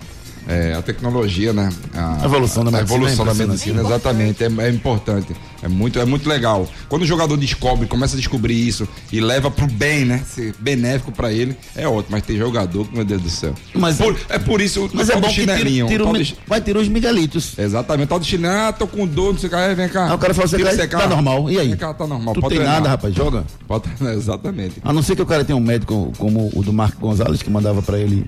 [0.48, 1.68] é, a tecnologia, né?
[1.94, 4.44] A, A evolução da a medicina evolução é da medicina, exatamente.
[4.44, 5.35] É, é importante.
[5.62, 6.68] É muito, é muito legal.
[6.90, 10.22] Quando o jogador descobre, começa a descobrir isso e leva pro bem, né?
[10.26, 12.09] Ser benéfico pra ele, é ótimo.
[12.11, 13.54] Mas tem jogador, meu Deus do céu.
[13.74, 16.80] Mas- Por- é por isso Mas é bom que tira, tira o do- vai tirar
[16.80, 17.59] os migalitos.
[17.59, 20.09] Exatamente, tal do chinelo, ah, tô com dor, não sei o que, aí, vem cá.
[20.09, 21.68] Aí o cara fala, você Tira tá- tá normal, e aí?
[21.68, 22.35] Vem cá, tá normal.
[22.35, 22.80] Tu pode tem treinar.
[22.80, 23.44] nada, rapaz, joga.
[23.66, 24.74] Pode exatamente.
[24.85, 27.48] A não ser que o cara tenha um médico como o do Marco Gonzalez, que
[27.50, 28.26] mandava pra ele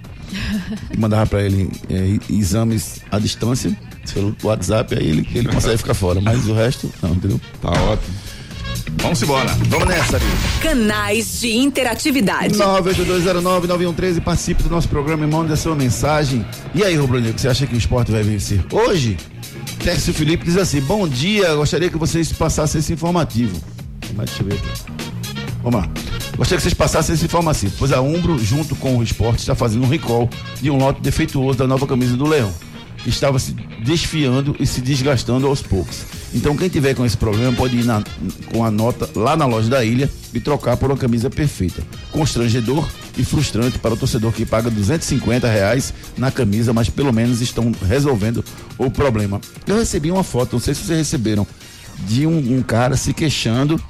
[0.90, 1.70] que mandava para ele
[2.06, 3.76] é, exames à distância
[4.12, 6.20] pelo WhatsApp, aí ele, ele consegue ficar fora.
[6.20, 7.40] Mas o resto, não, entendeu?
[7.60, 8.14] Tá ótimo.
[9.02, 9.50] Vamos embora.
[9.68, 10.24] Vamos nessa, Ari.
[10.60, 12.54] Canais de interatividade.
[12.54, 16.44] 982099113, participe do nosso programa e mande a sua mensagem.
[16.74, 19.16] E aí, Rubro Negro, você acha que o esporte vai vencer hoje?
[19.82, 23.60] Tércio Felipe diz assim: Bom dia, gostaria que vocês passassem esse informativo.
[24.14, 24.68] Mas deixa eu ver aqui.
[25.62, 26.15] Vamos lá.
[26.36, 29.84] Gostaria que vocês passassem essa informação, pois a Umbro, junto com o esporte, está fazendo
[29.84, 30.28] um recall
[30.60, 32.52] de um lote defeituoso da nova camisa do Leão.
[33.06, 33.52] Estava se
[33.84, 35.98] desfiando e se desgastando aos poucos.
[36.34, 38.02] Então, quem tiver com esse problema pode ir na-
[38.52, 41.82] com a nota lá na loja da ilha e trocar por uma camisa perfeita.
[42.10, 47.40] Constrangedor e frustrante para o torcedor que paga 250 reais na camisa, mas pelo menos
[47.40, 48.44] estão resolvendo
[48.76, 49.40] o problema.
[49.66, 51.46] Eu recebi uma foto, não sei se vocês receberam,
[52.08, 53.80] de um, um cara se queixando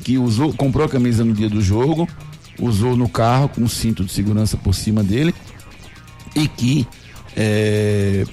[0.00, 2.08] que usou, comprou a camisa no dia do jogo,
[2.58, 5.34] usou no carro com um cinto de segurança por cima dele
[6.34, 6.86] e que
[7.36, 8.24] é,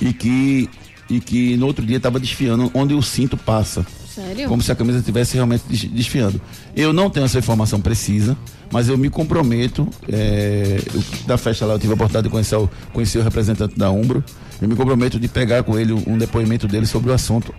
[0.00, 0.68] e que
[1.10, 3.84] e que no outro dia estava desfiando onde o cinto passa.
[4.14, 4.48] Sério?
[4.48, 6.40] Como se a camisa estivesse realmente des- desfiando.
[6.74, 8.36] Eu não tenho essa informação precisa,
[8.72, 9.86] mas eu me comprometo.
[10.10, 13.76] é, eu- da festa lá eu tive a oportunidade de conhecer o, conhecer o representante
[13.78, 14.24] da Umbro.
[14.62, 17.52] Eu me comprometo de pegar com ele um depoimento dele sobre o assunto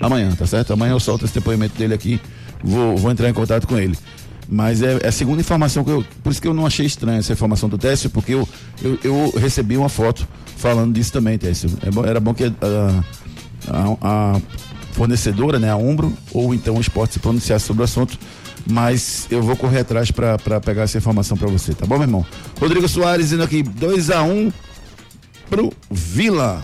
[0.00, 0.72] amanhã, tá certo?
[0.72, 2.20] Amanhã eu solto esse depoimento dele aqui,
[2.66, 3.96] vou, vou entrar em contato com ele.
[4.48, 6.04] Mas é, é a segunda informação que eu.
[6.22, 8.48] Por isso que eu não achei estranha essa informação do Técio, porque eu,
[8.82, 10.26] eu, eu recebi uma foto
[10.56, 11.68] falando disso também, Técio.
[11.82, 12.50] É bom- era bom que a,
[13.68, 13.96] a-
[14.36, 14.40] a
[14.92, 18.16] fornecedora, né, a Umbro, ou então o esporte se pronunciasse sobre o assunto.
[18.68, 22.26] Mas eu vou correr atrás para pegar essa informação para você, tá bom, meu irmão?
[22.60, 24.52] Rodrigo Soares indo aqui, 2 a 1 um
[25.50, 26.62] pro Vila.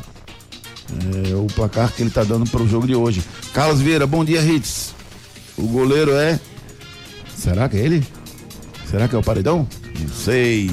[1.31, 3.23] É o placar que ele tá dando pro jogo de hoje.
[3.55, 4.95] Carlos Vieira, bom dia, Hits.
[5.63, 6.41] O goleiro é.
[7.37, 8.05] Será que é ele?
[8.91, 9.67] Será que é o Paredão?
[9.99, 10.71] Não sei.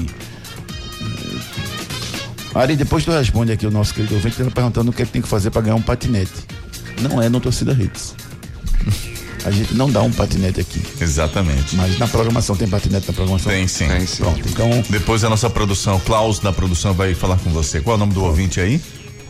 [2.54, 2.58] É.
[2.58, 5.06] Ari, depois tu responde aqui o nosso querido ouvinte, ele tá perguntando o que, é
[5.06, 6.32] que tem que fazer para ganhar um patinete.
[7.00, 8.14] Não é no Torcida Hits.
[9.46, 10.82] A gente não dá um patinete aqui.
[11.00, 11.74] Exatamente.
[11.76, 13.50] Mas na programação tem patinete na programação?
[13.50, 13.88] Tem sim.
[13.88, 14.22] Tem sim.
[14.22, 17.80] Pronto, então Depois a nossa produção, Klaus da produção vai falar com você.
[17.80, 18.82] Qual é o nome do ouvinte aí?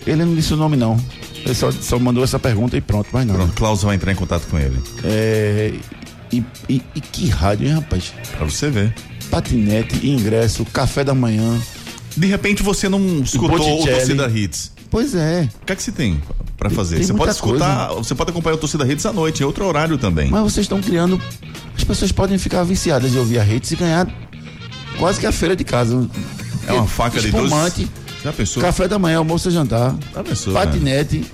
[0.06, 0.96] Ele não disse o nome não.
[1.44, 3.38] Ele só, só mandou essa pergunta e pronto, mais nada.
[3.38, 4.78] Pronto, Klaus vai entrar em contato com ele.
[5.04, 5.72] É,
[6.32, 8.12] e, e- e que rádio, hein, rapaz?
[8.36, 8.94] Pra você ver.
[9.30, 11.58] Patinete, ingresso, café da manhã.
[12.16, 13.86] De repente você não escutou o.
[13.86, 14.72] Torcida Hits.
[14.90, 15.48] Pois é.
[15.62, 16.20] O que é que você tem
[16.56, 16.96] pra fazer?
[16.96, 18.02] tem você pode escutar, coisa.
[18.02, 20.28] você pode acompanhar o Torcida Hits à noite, em outro horário também.
[20.28, 21.20] Mas vocês estão criando.
[21.76, 24.08] As pessoas podem ficar viciadas de ouvir a rede e ganhar
[24.98, 26.08] quase que a feira de casa.
[26.66, 27.50] É uma faca de dois-
[28.22, 28.62] Já pensou?
[28.62, 30.60] café da manhã, almoço e jantar, Já pensou, né?
[30.60, 31.24] patinete.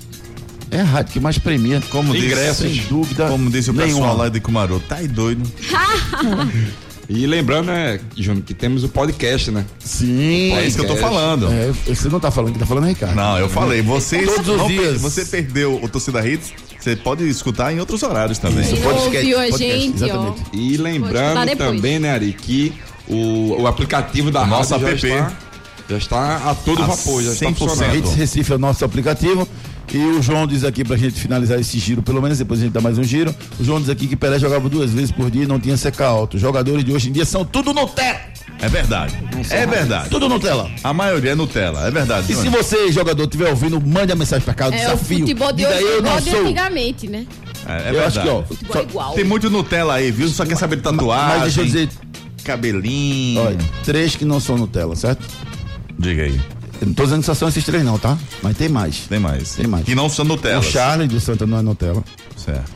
[0.70, 1.80] É a rádio que mais premia.
[1.90, 3.28] Como Ingressos, sem dúvida.
[3.28, 3.94] Como diz o nenhuma.
[4.00, 5.42] pessoal lá de Cumaru, tá aí doido.
[7.08, 9.64] E lembrando, né, Júnior, que temos o podcast, né?
[9.78, 10.52] Sim.
[10.54, 11.46] É isso que eu tô falando.
[11.52, 13.14] É, você não tá falando, quem tá falando é Ricardo.
[13.14, 15.00] Não, eu falei, você Todos os per- dias.
[15.00, 18.62] você perdeu o Torcida Hits, você pode escutar em outros horários também.
[18.64, 20.06] Isso, ouviu a gente, ó.
[20.06, 20.42] exatamente.
[20.52, 22.72] E Vou escutar lembrando também, né, Ari, que
[23.06, 24.94] o, o aplicativo da já app.
[24.96, 25.32] está,
[25.88, 27.54] já está a todo A vapor, já está 100%.
[27.56, 27.96] funcionando.
[27.96, 29.48] Hits Recife é o nosso aplicativo.
[29.94, 32.72] E o João diz aqui pra gente finalizar esse giro, pelo menos depois a gente
[32.72, 33.34] dá mais um giro.
[33.58, 36.04] O João diz aqui que Pelé jogava duas vezes por dia e não tinha seca
[36.06, 36.38] alto.
[36.38, 38.18] Jogadores de hoje em dia são tudo Nutella.
[38.60, 39.14] É verdade.
[39.48, 40.10] É verdade.
[40.10, 40.68] Tudo Nutella.
[40.84, 42.30] A maioria é Nutella, é verdade.
[42.30, 45.18] E se você, jogador, estiver ouvindo, mande a mensagem pra cá, o É, o desafio.
[45.20, 46.40] futebol de hoje eu é igual não sou.
[46.42, 47.26] antigamente, né?
[47.66, 48.06] É, é eu verdade.
[48.18, 48.42] acho que, ó.
[48.42, 49.14] Futebol só- é igual.
[49.14, 50.28] Tem muito Nutella aí, viu?
[50.28, 51.26] Só quer saber de tatuagem.
[51.28, 51.88] mas deixa eu dizer,
[52.44, 53.40] Cabelinho.
[53.40, 55.24] olha, três que não são Nutella, certo?
[55.98, 56.40] Diga aí.
[56.80, 58.18] Eu não tô dizendo que só são esses três, não, tá?
[58.42, 59.00] Mas tem mais.
[59.08, 59.54] Tem mais.
[59.54, 59.84] Tem mais.
[59.84, 60.60] Que não são Nutella.
[60.60, 62.04] O Charlie do Santa não é Nutella.
[62.36, 62.70] Certo.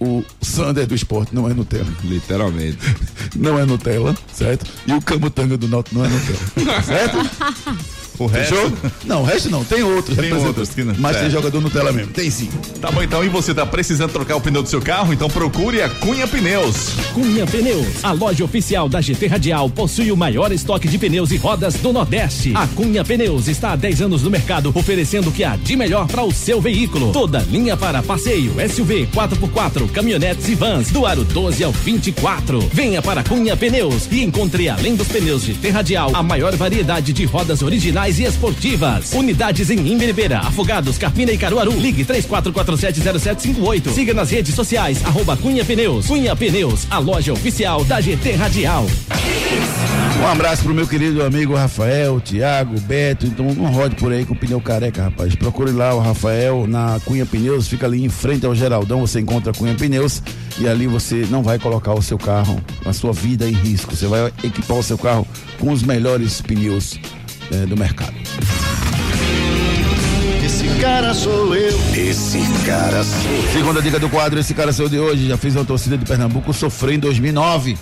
[0.00, 1.90] O, o Sander do esporte não é Nutella.
[2.02, 2.78] Literalmente.
[3.36, 4.66] Não é Nutella, certo?
[4.86, 6.82] E o Camutanga do Náutico não é Nutella.
[6.82, 7.16] certo?
[8.18, 8.54] O resto.
[8.54, 8.72] Fechou?
[9.04, 9.64] Não, o resto não.
[9.64, 10.16] Tem outros.
[10.16, 11.32] Tem outros que não- Mas tem certo.
[11.32, 12.12] jogador Nutella mesmo.
[12.12, 12.48] Tem sim.
[12.80, 15.12] Tá bom então, e você tá precisando trocar o pneu do seu carro?
[15.12, 16.90] Então procure a Cunha Pneus.
[17.12, 21.36] Cunha Pneus, a loja oficial da GT Radial, possui o maior estoque de pneus e
[21.36, 22.52] rodas do Nordeste.
[22.54, 26.06] A Cunha Pneus está há 10 anos no mercado, oferecendo o que há de melhor
[26.06, 27.12] para o seu veículo.
[27.12, 32.60] Toda linha para passeio, SUV, 4x4, caminhonetes e vans, do aro 12 ao 24.
[32.72, 37.24] Venha para Cunha Pneus e encontre, além dos pneus GT Radial, a maior variedade de
[37.24, 39.12] rodas originais e esportivas.
[39.14, 41.72] Unidades em Imberibeira, Afogados, Carpina e Caruaru.
[41.72, 43.88] Ligue 34470758.
[43.90, 46.06] Siga nas redes sociais, arroba Cunha Pneus.
[46.06, 48.86] Cunha Pneus, a loja oficial da GT Radial.
[50.20, 53.26] Um abraço pro meu querido amigo Rafael, Thiago, Beto.
[53.26, 55.34] Então não rode por aí com o pneu careca, rapaz.
[55.34, 59.00] Procure lá o Rafael na Cunha Pneus, fica ali em frente ao Geraldão.
[59.00, 60.22] Você encontra Cunha Pneus
[60.58, 63.94] e ali você não vai colocar o seu carro, a sua vida em risco.
[63.94, 65.26] Você vai equipar o seu carro
[65.58, 66.98] com os melhores pneus
[67.54, 68.14] eh, do mercado.
[70.44, 71.78] Esse cara sou eu.
[71.94, 73.52] Esse cara sou eu.
[73.52, 76.52] Segunda dica do quadro, esse cara seu de hoje já fez uma torcida de Pernambuco
[76.52, 77.78] sofrer em 2009.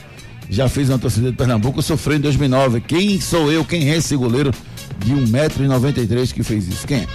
[0.50, 2.80] Já fez uma torcida de Pernambuco sofrer em 2009.
[2.82, 3.64] Quem sou eu?
[3.64, 4.52] Quem é esse goleiro
[4.98, 6.86] de 1,93m que fez isso?
[6.86, 7.06] Quem é?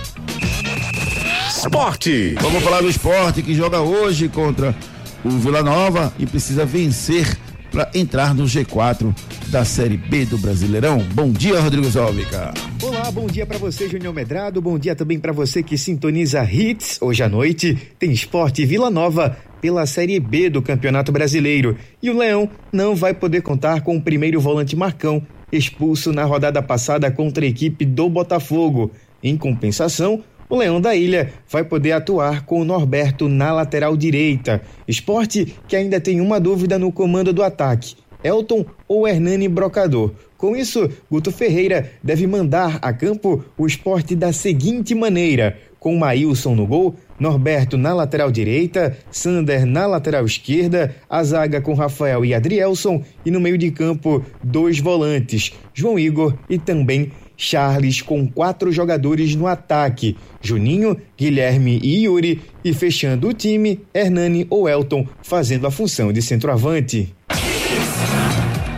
[1.48, 2.36] Esporte.
[2.42, 4.76] Vamos falar do esporte que joga hoje contra
[5.24, 7.38] o Vila Nova e precisa vencer
[7.78, 9.14] para entrar no G4
[9.50, 10.98] da Série B do Brasileirão.
[11.14, 12.52] Bom dia, Rodrigo Zóvica.
[12.82, 14.60] Olá, bom dia para você, Júnior Medrado.
[14.60, 16.98] Bom dia também para você que sintoniza Hits.
[17.00, 21.78] Hoje à noite tem Esporte Vila Nova pela Série B do Campeonato Brasileiro.
[22.02, 26.64] E o Leão não vai poder contar com o primeiro volante Marcão, expulso na rodada
[26.64, 28.90] passada contra a equipe do Botafogo.
[29.22, 34.62] Em compensação, o Leão da Ilha vai poder atuar com o Norberto na lateral direita.
[34.88, 37.96] Esporte que ainda tem uma dúvida no comando do ataque.
[38.24, 40.12] Elton ou Hernani Brocador.
[40.38, 46.56] Com isso, Guto Ferreira deve mandar a campo o esporte da seguinte maneira: com Maílson
[46.56, 52.34] no gol, Norberto na lateral direita, Sander na lateral esquerda, a zaga com Rafael e
[52.34, 58.72] Adrielson e no meio de campo dois volantes, João Igor e também Charles com quatro
[58.72, 65.68] jogadores no ataque, Juninho, Guilherme e Yuri e fechando o time, Hernani ou Elton fazendo
[65.68, 67.14] a função de centroavante.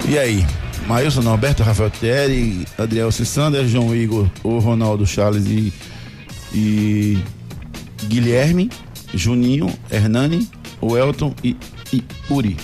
[0.08, 0.45] E aí?
[0.88, 5.72] Maílson, Norberto, Rafael Thierry, Adriel Sander, João Igor, o Ronaldo Charles e,
[6.52, 7.19] e
[8.08, 8.72] Guilherme,
[9.13, 10.50] Juninho, Hernani,
[10.82, 11.56] o Elton e,
[11.93, 12.58] e Uri.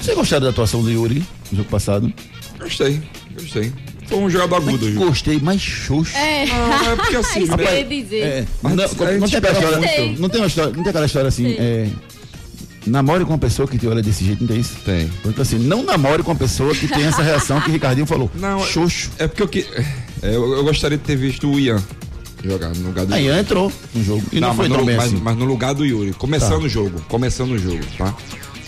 [0.00, 2.12] Você gostaram da atuação do Yuri no jogo passado?
[2.60, 3.02] Gostei,
[3.34, 3.72] gostei.
[4.08, 4.86] Foi um jogador agudo.
[4.86, 6.16] Mas gostei, mais xoxo.
[6.16, 7.78] É, Ah, é porque assim, Isso né?
[7.80, 8.20] ia dizer.
[8.22, 9.80] É, não, não, não gente tem aquela
[10.18, 11.56] não tem uma história, não tem aquela história assim, Sim.
[11.58, 11.88] é,
[12.86, 14.76] namore com uma pessoa que te olha desse jeito, não tem isso?
[14.84, 15.10] Tem.
[15.24, 18.30] Então assim, não namore com uma pessoa que tem essa reação que o Ricardinho falou.
[18.34, 19.10] Não, é- xoxo.
[19.18, 19.66] É porque eu, que,
[20.22, 21.82] é, eu, eu gostaria de ter visto o Ian
[22.42, 24.96] jogar no lugar do Aí entrou no jogo e não, foi mas, tão no, bem
[24.96, 25.20] mas, assim.
[25.22, 26.12] mas no lugar do Yuri.
[26.14, 26.66] Começando Tá.
[26.66, 27.00] o jogo.
[27.08, 28.14] Começando o jogo, tá?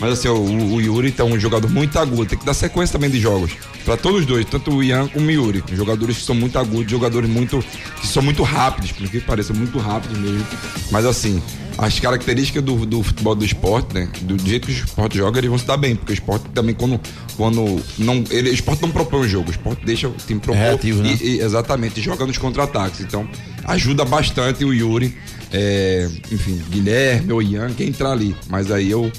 [0.00, 2.24] Mas assim, o, o Yuri tá um jogador muito agudo.
[2.26, 3.52] Tem que dar sequência também de jogos.
[3.84, 5.62] Pra todos os dois, tanto o Ian como o Yuri.
[5.72, 7.62] Jogadores que são muito agudos, jogadores muito.
[8.00, 10.46] que são muito rápidos, por que pareça, muito rápidos mesmo.
[10.90, 11.42] Mas assim,
[11.76, 14.08] as características do, do futebol do esporte, né?
[14.22, 15.94] Do jeito que o esporte joga, eles vão se dar bem.
[15.94, 16.98] Porque o esporte também, quando.
[17.36, 20.58] quando não, ele, o esporte não propõe o jogo, o esporte deixa o time propor.
[20.60, 21.18] reativo, né?
[21.20, 23.00] e- e- exatamente, joga nos contra-ataques.
[23.00, 23.28] Então,
[23.64, 25.14] ajuda bastante o Yuri.
[25.52, 28.34] é, enfim, Guilherme ou Ian, quem entrar ali.
[28.48, 29.10] Mas aí eu,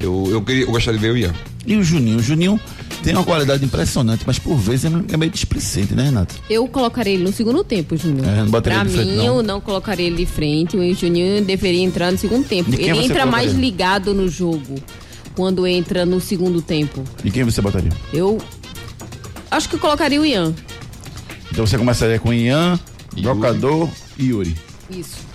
[0.00, 1.34] eu, eu, queria- eu gostaria de ver o Ian.
[1.66, 2.18] E o Juninho?
[2.18, 2.58] O Juninho
[3.02, 6.34] tem uma qualidade impressionante, mas por vezes é é meio displicente, né, Renato?
[6.48, 8.26] Eu colocaria ele no segundo tempo, Júnior.
[8.26, 9.24] É, não pra ele de frente, mim, não.
[9.36, 10.76] eu não colocaria ele de frente.
[10.76, 12.70] O Juninho deveria entrar no segundo tempo.
[12.74, 14.76] Ele entra mais ligado no jogo
[15.34, 17.04] quando entra no segundo tempo.
[17.22, 17.92] E quem você botaria?
[18.12, 18.38] Eu
[19.50, 20.54] acho que eu colocaria o Ian.
[21.52, 22.78] Então você começaria com Ian,
[23.20, 24.56] Brocador e Yuri.
[24.90, 25.28] Isso.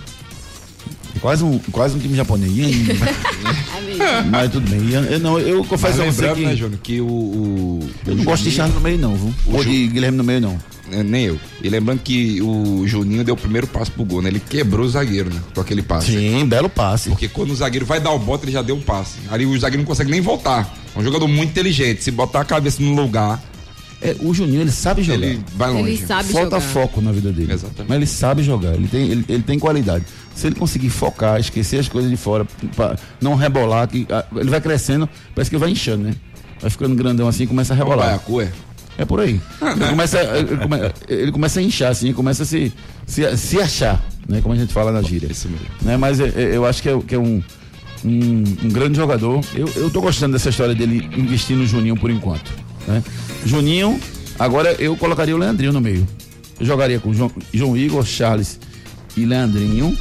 [1.20, 2.50] Quase um, quase um time japonês.
[3.92, 4.90] Ian, mas tudo bem.
[4.90, 7.06] Eu, não, eu confesso a você lembrando, que né, Júnior, que o.
[7.06, 9.34] o eu não o gosto de Charles no meio, não, viu?
[9.46, 10.58] O Ou Ju- de Guilherme no meio, não.
[10.92, 11.40] É, nem eu.
[11.62, 14.28] E lembrando que o Juninho deu o primeiro passo pro gol, né?
[14.28, 15.40] Ele quebrou o zagueiro, né?
[15.54, 16.12] Com aquele passe.
[16.12, 17.08] Sim, belo passe.
[17.08, 19.16] Porque quando o zagueiro vai dar o bote, ele já deu um passe.
[19.30, 20.72] Ali o zagueiro não consegue nem voltar.
[20.94, 22.04] É um jogador muito inteligente.
[22.04, 23.42] Se botar a cabeça no lugar,
[24.02, 25.24] É, o Juninho, ele sabe jogar.
[25.26, 25.88] ele vai longe.
[25.90, 26.72] Ele sabe Falta jogar.
[26.72, 27.52] foco na vida dele.
[27.52, 27.88] Exatamente.
[27.88, 30.04] Mas ele sabe jogar, ele tem, ele, ele tem qualidade.
[30.34, 32.44] Se ele conseguir focar, esquecer as coisas de fora,
[32.76, 36.14] pra não rebolar, que, ah, ele vai crescendo, parece que vai inchando, né?
[36.60, 38.06] Vai ficando grandão assim e começa a rebolar.
[38.08, 38.50] Baiacu é.
[38.96, 39.40] É por aí.
[39.60, 42.72] Ele começa, ele, come- ele começa a inchar, assim, começa a se,
[43.06, 44.40] se, se achar, né?
[44.40, 45.28] Como a gente fala na gíria.
[45.30, 45.66] Isso mesmo.
[45.82, 45.96] Né?
[45.96, 47.42] Mas é- é- eu acho que é, que é um,
[48.04, 49.40] um, um grande jogador.
[49.54, 52.52] Eu, eu tô gostando dessa história dele investir no Juninho por enquanto.
[52.86, 53.02] Né?
[53.44, 54.00] Juninho,
[54.38, 56.06] agora eu colocaria o Leandrinho no meio.
[56.58, 58.58] Eu jogaria com João, João Igor, Charles
[59.16, 59.96] e Leandrinho.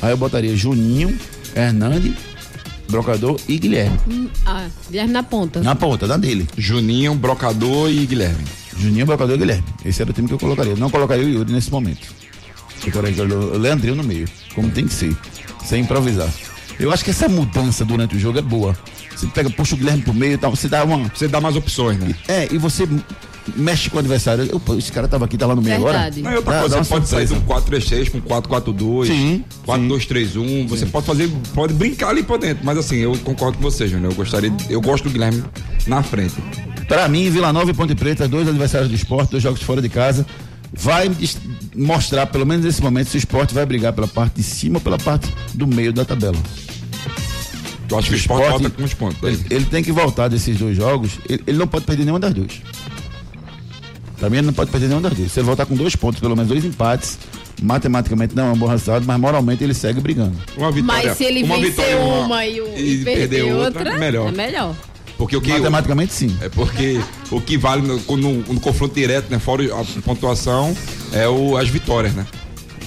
[0.00, 1.16] Aí eu botaria Juninho,
[1.54, 2.14] Hernande,
[2.88, 3.98] Brocador e Guilherme.
[4.08, 5.60] Hum, Ah, Guilherme na ponta.
[5.60, 6.46] Na ponta, da dele.
[6.56, 8.44] Juninho, Brocador e Guilherme.
[8.78, 9.64] Juninho, Brocador e Guilherme.
[9.84, 10.76] Esse era o time que eu colocaria.
[10.76, 12.06] Não colocaria o Yuri nesse momento.
[12.86, 15.14] Eu colocaria o Leandrinho no meio, como tem que ser.
[15.64, 16.28] Sem improvisar.
[16.78, 18.78] Eu acho que essa mudança durante o jogo é boa.
[19.18, 21.08] Você pega, puxa o Guilherme pro meio e tal, você dá uma.
[21.14, 22.14] Você dá mais opções, né?
[22.28, 22.88] É, e você
[23.56, 24.44] mexe com o adversário.
[24.44, 26.22] Eu, pô, esse cara tava aqui, tá lá no meio Verdade.
[26.22, 26.34] Não, agora.
[26.34, 27.60] e outra Dá- coisa, dá você pode sair surpresa.
[27.60, 27.70] do
[28.06, 30.68] 4-3-3 com 4-4-2, Sim, 4-2-3-1.
[30.68, 32.64] Você pode fazer, pode brincar ali por dentro.
[32.64, 34.12] Mas assim, eu concordo com você, Júnior.
[34.12, 35.42] Eu gostaria, de- eu gosto do Guilherme
[35.86, 36.34] na frente.
[36.86, 39.88] Pra mim, Vila Nova e Ponte Preta, dois adversários do esporte, dois jogos fora de
[39.88, 40.24] casa.
[40.72, 41.10] Vai
[41.74, 44.80] mostrar, pelo menos nesse momento, se o esporte vai brigar pela parte de cima ou
[44.80, 46.36] pela parte do meio da tabela.
[47.90, 49.22] Eu acho que o esporte Esporte- volta com os pontos.
[49.22, 51.12] Ele, ele tem que voltar desses dois jogos.
[51.28, 52.60] Ele, ele não pode perder nenhuma das duas.
[54.18, 55.32] Pra mim, ele não pode perder nenhuma das duas.
[55.32, 57.18] Se ele voltar com dois pontos, pelo menos dois empates,
[57.62, 60.36] matematicamente não é um bom resultado, mas moralmente ele segue brigando.
[60.56, 64.28] Uma vitória, Mas se ele uma vencer vitória, uma, e, o- e perder outra, melhor.
[64.28, 64.74] é melhor.
[65.16, 66.36] Porque o que Matematicamente, sim.
[66.40, 67.00] É porque
[67.30, 69.38] o que vale no, no- no confronto direto, né?
[69.38, 70.76] Fora a pontuação,
[71.12, 72.24] é o, as vitórias, né?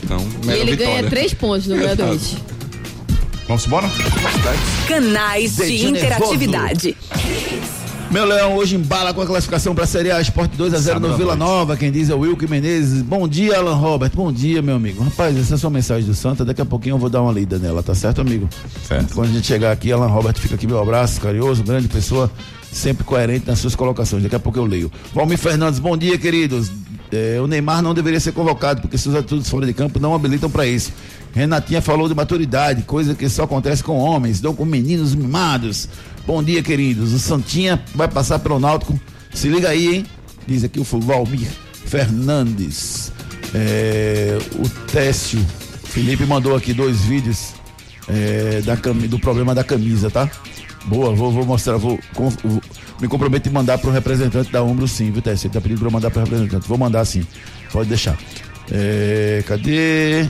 [0.04, 0.96] Então, E ele vitória.
[0.98, 2.38] ganha três pontos no graduate.
[3.52, 3.92] Vamos embora?
[4.88, 6.36] Canais de nervoso.
[6.36, 6.98] interatividade.
[8.10, 11.02] Meu Leão hoje embala com a classificação para a Série A Esporte 2 a 0
[11.02, 11.76] no Vila Nova.
[11.76, 13.02] Quem diz é o Wilke Menezes.
[13.02, 14.12] Bom dia, Alan Robert.
[14.16, 15.04] Bom dia, meu amigo.
[15.04, 16.46] Rapaz, essa é a sua mensagem do Santa.
[16.46, 18.48] Daqui a pouquinho eu vou dar uma lida nela, tá certo, amigo?
[18.88, 19.14] Certo.
[19.14, 22.32] Quando a gente chegar aqui, Alan Robert fica aqui meu abraço, carinhoso, grande pessoa,
[22.72, 24.24] sempre coerente nas suas colocações.
[24.24, 24.90] Daqui a pouco eu leio.
[25.14, 26.72] Valmir Fernandes, bom dia, queridos.
[27.12, 30.50] É, o Neymar não deveria ser convocado, porque seus atitudes fora de campo não habilitam
[30.50, 30.92] para isso.
[31.34, 35.90] Renatinha falou de maturidade, coisa que só acontece com homens, não com meninos mimados.
[36.26, 37.14] Bom dia, queridos.
[37.14, 39.00] O Santinha vai passar pelo Náutico.
[39.34, 40.06] Se liga aí, hein?
[40.48, 41.48] Diz aqui o Valmir
[41.86, 43.12] Fernandes.
[43.54, 45.46] É, o Técio.
[45.84, 47.54] Felipe mandou aqui dois vídeos
[48.08, 50.30] é, da do problema da camisa, tá?
[50.86, 52.00] Boa, vou, vou mostrar, vou-
[53.02, 55.24] me comprometo em mandar pro representante da Umbro sim, viu?
[55.26, 56.68] Ele tá pedindo pra eu mandar pro representante.
[56.68, 57.26] Vou mandar sim.
[57.72, 58.18] Pode deixar.
[58.72, 60.30] É, cadê?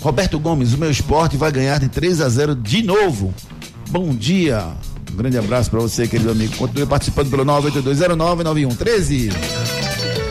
[0.00, 3.34] Roberto Gomes, o meu esporte vai ganhar de 3 a 0 de novo.
[3.90, 4.64] Bom dia.
[5.12, 6.56] Um grande abraço para você, querido amigo.
[6.56, 9.83] Continue participando pelo 982099113.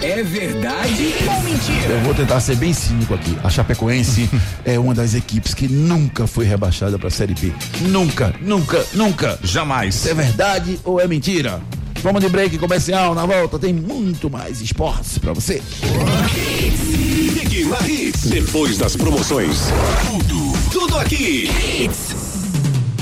[0.04, 1.94] É verdade ou mentira?
[1.94, 3.38] Eu vou tentar ser bem cínico aqui.
[3.42, 4.30] A Chapecoense
[4.66, 7.54] é uma das equipes que nunca foi rebaixada para a Série B.
[7.84, 9.40] Nunca, nunca, nunca.
[9.42, 10.06] Jamais.
[10.06, 11.62] É verdade ou é mentira?
[12.02, 13.16] Vamos de break comercial.
[13.16, 15.62] Na volta tem muito mais esportes para você.
[16.28, 18.26] Fique na Hits.
[18.26, 19.58] Depois das promoções.
[20.06, 21.50] Tudo, tudo aqui.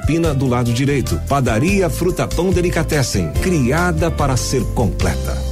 [0.00, 1.20] Pina do lado direito.
[1.28, 5.51] Padaria Fruta Pão Delicatessen, criada para ser completa.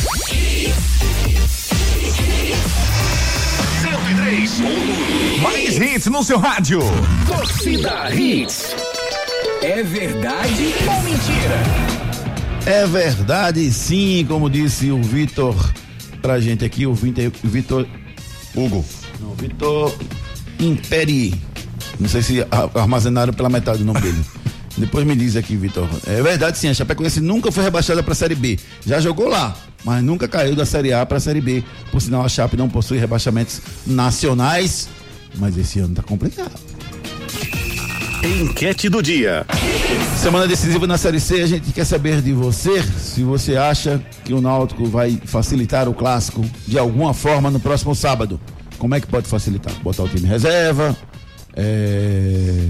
[3.81, 5.41] 103.
[5.41, 6.79] Mais hits no seu rádio.
[7.27, 8.75] Torcida Hits.
[9.61, 11.61] É verdade ou mentira?
[12.65, 15.55] É verdade, sim, como disse o Vitor
[16.21, 17.87] pra gente aqui, o Vitor-
[18.55, 18.83] Hugo.
[19.19, 19.95] Não, Vitor
[20.59, 21.33] Imperi.
[21.99, 22.45] Não sei se
[22.75, 24.23] armazenaram pela metade o nome dele.
[24.77, 25.87] Depois me diz aqui, Vitor.
[26.07, 28.57] É verdade, sim, a Chapecoense nunca foi rebaixada para a Série B.
[28.85, 31.63] Já jogou lá, mas nunca caiu da Série A para a Série B.
[31.91, 34.89] Por sinal, a Chape não possui rebaixamentos nacionais,
[35.37, 36.51] mas esse ano tá complicado.
[38.23, 39.45] Enquete do dia.
[40.17, 44.33] Semana decisiva na Série C, a gente quer saber de você se você acha que
[44.33, 48.39] o Náutico vai facilitar o clássico de alguma forma no próximo sábado.
[48.77, 49.73] Como é que pode facilitar?
[49.81, 50.95] Botar o time em reserva?
[51.55, 52.69] É...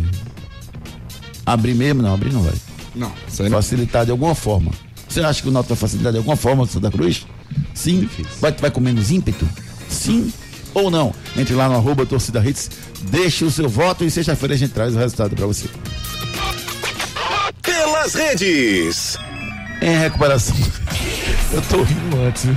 [1.46, 2.02] Abrir mesmo?
[2.02, 2.54] Não, abrir não vai.
[2.96, 3.12] Não.
[3.50, 4.72] Facilitar de alguma forma.
[5.12, 7.28] Você acha que o Náutico vai facilitar de alguma forma o Santa Cruz?
[7.74, 8.10] Sim.
[8.40, 9.48] Vai, vai com menos ímpeto?
[9.90, 10.32] Sim
[10.74, 11.14] ou não?
[11.36, 12.70] Entre lá no arroba torcida hits,
[13.10, 15.68] deixe o seu voto e sexta-feira a gente traz o resultado para você.
[17.62, 19.18] Pelas redes.
[19.82, 20.56] Em recuperação.
[21.52, 22.56] Eu tô rindo antes, viu?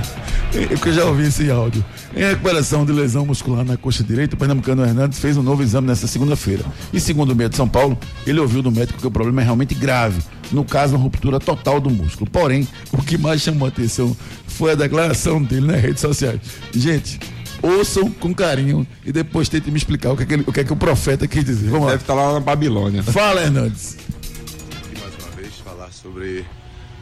[0.53, 1.83] É porque eu já ouvi esse áudio.
[2.15, 5.87] Em recuperação de lesão muscular na coxa direita, o pernambucano Hernandes fez um novo exame
[5.87, 6.63] nesta segunda-feira.
[6.93, 9.43] E segundo o meio de São Paulo, ele ouviu do médico que o problema é
[9.43, 10.21] realmente grave.
[10.51, 12.29] No caso, uma ruptura total do músculo.
[12.29, 14.15] Porém, o que mais chamou a atenção
[14.47, 16.39] foi a declaração dele nas redes sociais.
[16.73, 17.19] Gente,
[17.61, 20.59] ouçam com carinho e depois tentem me explicar o que é que, ele- o, que
[20.59, 21.69] é que o profeta quis dizer.
[21.69, 21.91] Vamos lá.
[21.93, 23.01] Deve estar lá na Babilônia.
[23.03, 23.97] Fala, Hernandes.
[23.97, 26.45] aqui mais uma vez falar sobre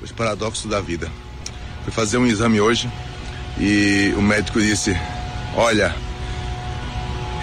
[0.01, 1.11] os paradoxos da vida.
[1.83, 2.89] Fui fazer um exame hoje
[3.59, 4.95] e o médico disse:
[5.55, 5.93] Olha,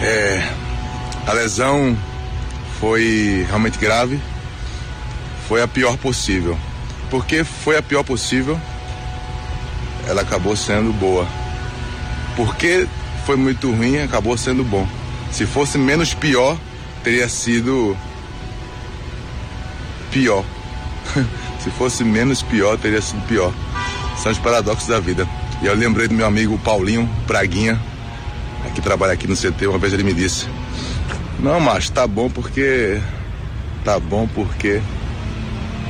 [0.01, 0.51] é,
[1.27, 1.97] a lesão
[2.81, 4.19] foi realmente grave,
[5.51, 6.57] foi a pior possível.
[7.11, 8.57] Porque foi a pior possível,
[10.07, 11.27] ela acabou sendo boa.
[12.37, 12.87] Porque
[13.27, 14.87] foi muito ruim, acabou sendo bom.
[15.33, 16.57] Se fosse menos pior,
[17.03, 17.97] teria sido
[20.13, 20.45] pior.
[21.59, 23.53] Se fosse menos pior, teria sido pior.
[24.23, 25.29] São os paradoxos da vida.
[25.61, 27.79] E eu lembrei do meu amigo Paulinho Praguinha,
[28.73, 30.47] que trabalha aqui no CT, uma vez ele me disse:
[31.41, 33.01] Não, macho, tá bom porque.
[33.85, 34.81] Tá bom porque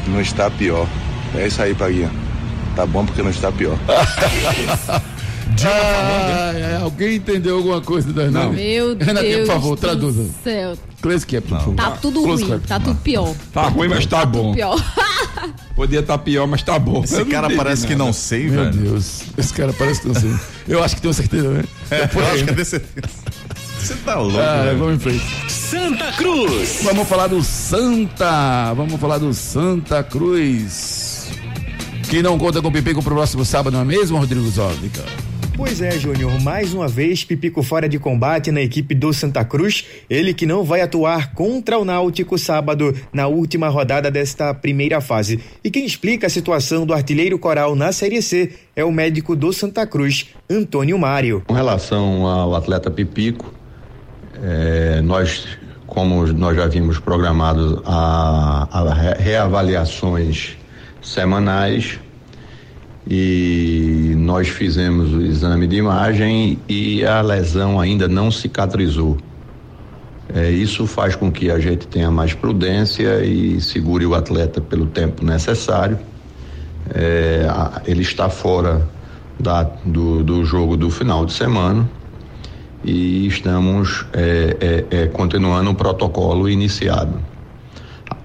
[0.09, 0.87] não está pior.
[1.35, 2.11] É isso aí, Praguinha.
[2.77, 3.77] Tá bom porque não está pior.
[5.63, 8.57] Ah, é, alguém entendeu alguma coisa da Hernandes?
[8.57, 10.25] Meu Deus por favor, do traduza.
[10.43, 10.79] céu.
[11.03, 11.75] Close cap, por favor.
[11.75, 12.67] Tá tudo Close ruim, cap.
[12.69, 13.35] tá tudo pior.
[13.53, 14.55] Tá ruim, mas tá bom.
[14.55, 14.83] Pior.
[15.75, 17.03] Podia estar pior, mas tá bom.
[17.05, 18.05] Esse Eu cara parece que nada.
[18.05, 18.77] não sei, Meu velho.
[18.77, 20.31] Deus, esse cara parece que não sei.
[20.69, 21.65] Eu acho que tenho certeza, né?
[21.91, 22.53] É, eu aí, acho que né?
[22.53, 22.83] é desse...
[23.83, 24.79] Você tá louco, Ah, velho.
[24.79, 25.51] vamos em frente.
[25.51, 26.81] Santa Cruz.
[26.83, 28.73] Vamos falar do Santa.
[28.75, 31.29] Vamos falar do Santa Cruz.
[32.09, 35.03] Que não conta com o Pipico pro próximo sábado, não é mesmo, Rodrigo Zólica?
[35.57, 39.85] Pois é, Júnior, mais uma vez Pipico fora de combate na equipe do Santa Cruz,
[40.09, 45.39] ele que não vai atuar contra o Náutico sábado na última rodada desta primeira fase.
[45.63, 49.53] E quem explica a situação do artilheiro coral na Série C é o médico do
[49.53, 51.43] Santa Cruz, Antônio Mário.
[51.47, 53.53] Com relação ao atleta Pipico,
[54.43, 55.47] eh, nós,
[55.87, 60.57] como nós já vimos programados a, a re- reavaliações
[61.03, 61.99] semanais
[63.09, 69.17] e nós fizemos o exame de imagem e a lesão ainda não cicatrizou.
[70.33, 74.87] Eh, isso faz com que a gente tenha mais prudência e segure o atleta pelo
[74.87, 75.99] tempo necessário.
[77.49, 78.89] A- ele está fora
[79.39, 81.89] da- do, do jogo do final de semana
[82.85, 87.21] e estamos eh, eh, eh, continuando o protocolo iniciado.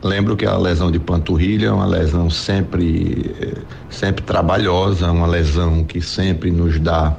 [0.04, 5.84] Lembro que a lesão de panturrilha é uma lesão sempre, eh, sempre trabalhosa, uma lesão
[5.84, 7.16] que sempre nos dá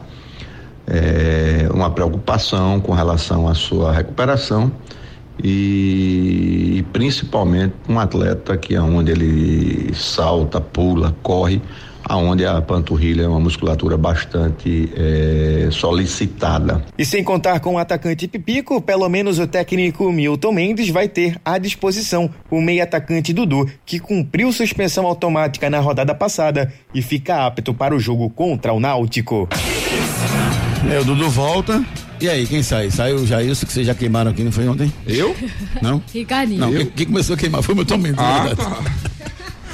[0.87, 4.71] eh, uma preocupação com relação à sua recuperação
[5.43, 11.61] e, principalmente um atleta que é onde ele salta, pula, corre,
[12.09, 16.85] aonde a panturrilha é uma musculatura bastante eh, solicitada.
[16.97, 21.41] E sem contar com o atacante Pipico, pelo menos o técnico Milton Mendes vai ter
[21.45, 27.45] à disposição o meio atacante Dudu, que cumpriu suspensão automática na rodada passada e fica
[27.45, 29.49] apto para o jogo contra o Náutico.
[30.91, 31.85] É, o Dudu volta.
[32.21, 32.91] E aí, quem sai?
[32.91, 34.91] Saiu o Jailson, que vocês já queimaram aqui, não foi ontem?
[35.07, 35.37] Eu?
[35.83, 36.03] Não?
[36.15, 36.61] Ricardinho.
[36.61, 39.16] Não, quem, quem começou a queimar foi o Milton Mendes, Ah, na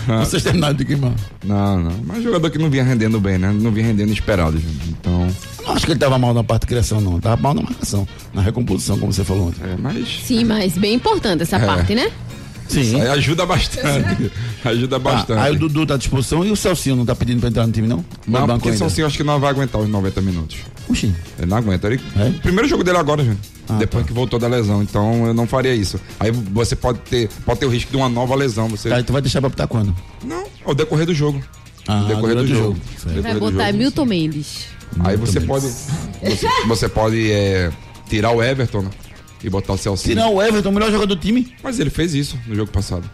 [0.07, 0.29] verdade.
[0.29, 1.13] Vocês terminaram de queimar.
[1.45, 1.93] Não, não.
[2.05, 3.53] Mas jogador que não vinha rendendo bem, né?
[3.53, 4.59] Não vinha rendendo esperado.
[4.59, 4.89] gente.
[4.91, 5.29] Então.
[5.65, 7.21] Não acho que ele tava mal na parte de criação, não.
[7.21, 9.61] Tava mal na marcação, na recomposição, como você falou ontem.
[9.65, 10.21] É, mas.
[10.25, 11.65] Sim, mas bem importante essa É.
[11.67, 12.11] parte, né?
[12.69, 12.81] Sim.
[12.81, 14.31] Isso aí ajuda bastante.
[14.65, 15.39] ajuda bastante.
[15.39, 17.67] Ah, aí o Dudu tá à disposição e o Celcinho não tá pedindo pra entrar
[17.67, 18.05] no time, não?
[18.27, 18.79] Não, No banco porque o.
[18.79, 20.57] Celcinho acho que não vai aguentar os 90 minutos.
[20.89, 21.15] Oxi.
[21.39, 21.87] Ele não aguenta.
[21.87, 22.01] Ele...
[22.43, 23.41] Primeiro jogo dele agora, gente.
[23.69, 24.83] Ah, Depois que voltou da lesão.
[24.83, 26.01] Então eu não faria isso.
[26.19, 28.69] Aí você pode ter, pode ter o risco de uma nova lesão.
[28.69, 28.89] Você...
[28.89, 29.95] Tá, tu vai deixar pra botar quando?
[30.25, 31.43] Não, ao decorrer do jogo.
[31.87, 32.79] Ah, decorrer do jogo.
[33.23, 33.79] Vai botar jogo.
[33.79, 34.67] Milton Mendes.
[35.01, 35.67] Aí você pode.
[35.67, 37.71] Você, você pode é,
[38.09, 38.91] tirar o Everton né?
[39.43, 40.15] e botar o Celcinho.
[40.15, 41.53] Tirar o Everton, o melhor jogador do time.
[41.63, 43.09] Mas ele fez isso no jogo passado.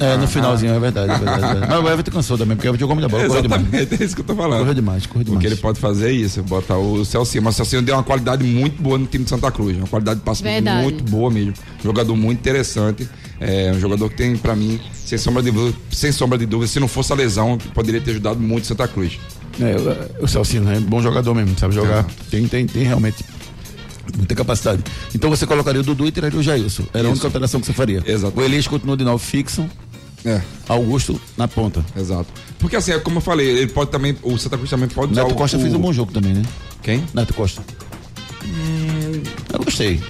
[0.00, 1.44] É, no finalzinho, é verdade, é verdade.
[1.44, 1.72] é verdade.
[1.72, 3.62] Mas o Everton cansou também, porque o Everton jogou muita bola, correu demais.
[3.62, 4.60] Exatamente, é isso que eu tô falando.
[4.60, 5.42] Correu demais, correu demais.
[5.42, 7.44] Porque ele pode fazer isso, botar o Celcinho.
[7.44, 9.76] Mas o Celcinho deu uma qualidade muito boa no time de Santa Cruz.
[9.76, 10.82] Uma qualidade de passe Verdade.
[10.82, 11.54] muito boa mesmo.
[11.82, 13.08] Jogador muito interessante.
[13.38, 16.70] É um jogador que tem, pra mim, sem sombra de dúvida, sem sombra de dúvida,
[16.70, 19.18] se não fosse a lesão, poderia ter ajudado muito Santa Cruz.
[19.60, 19.76] É,
[20.20, 22.06] o, o Celcinho é bom jogador mesmo, sabe jogar.
[22.30, 23.24] Tem, tem, tem realmente
[24.16, 24.82] muita capacidade.
[25.14, 26.84] Então você colocaria o Dudu e tiraria o Jailson.
[26.92, 27.26] Era a única Isso.
[27.26, 28.02] alteração que você faria.
[28.06, 28.38] Exato.
[28.38, 29.68] O Elias continua de novo fixo.
[30.24, 30.40] É.
[30.68, 31.84] Augusto na ponta.
[31.96, 32.26] Exato.
[32.58, 34.16] Porque assim, é como eu falei, ele pode também.
[34.22, 36.32] O Santa Cruz também pode usar Neto o- Costa o- fez um bom jogo também,
[36.34, 36.42] né?
[36.82, 37.02] Quem?
[37.12, 37.60] Neto Costa.
[39.52, 40.00] Eu gostei.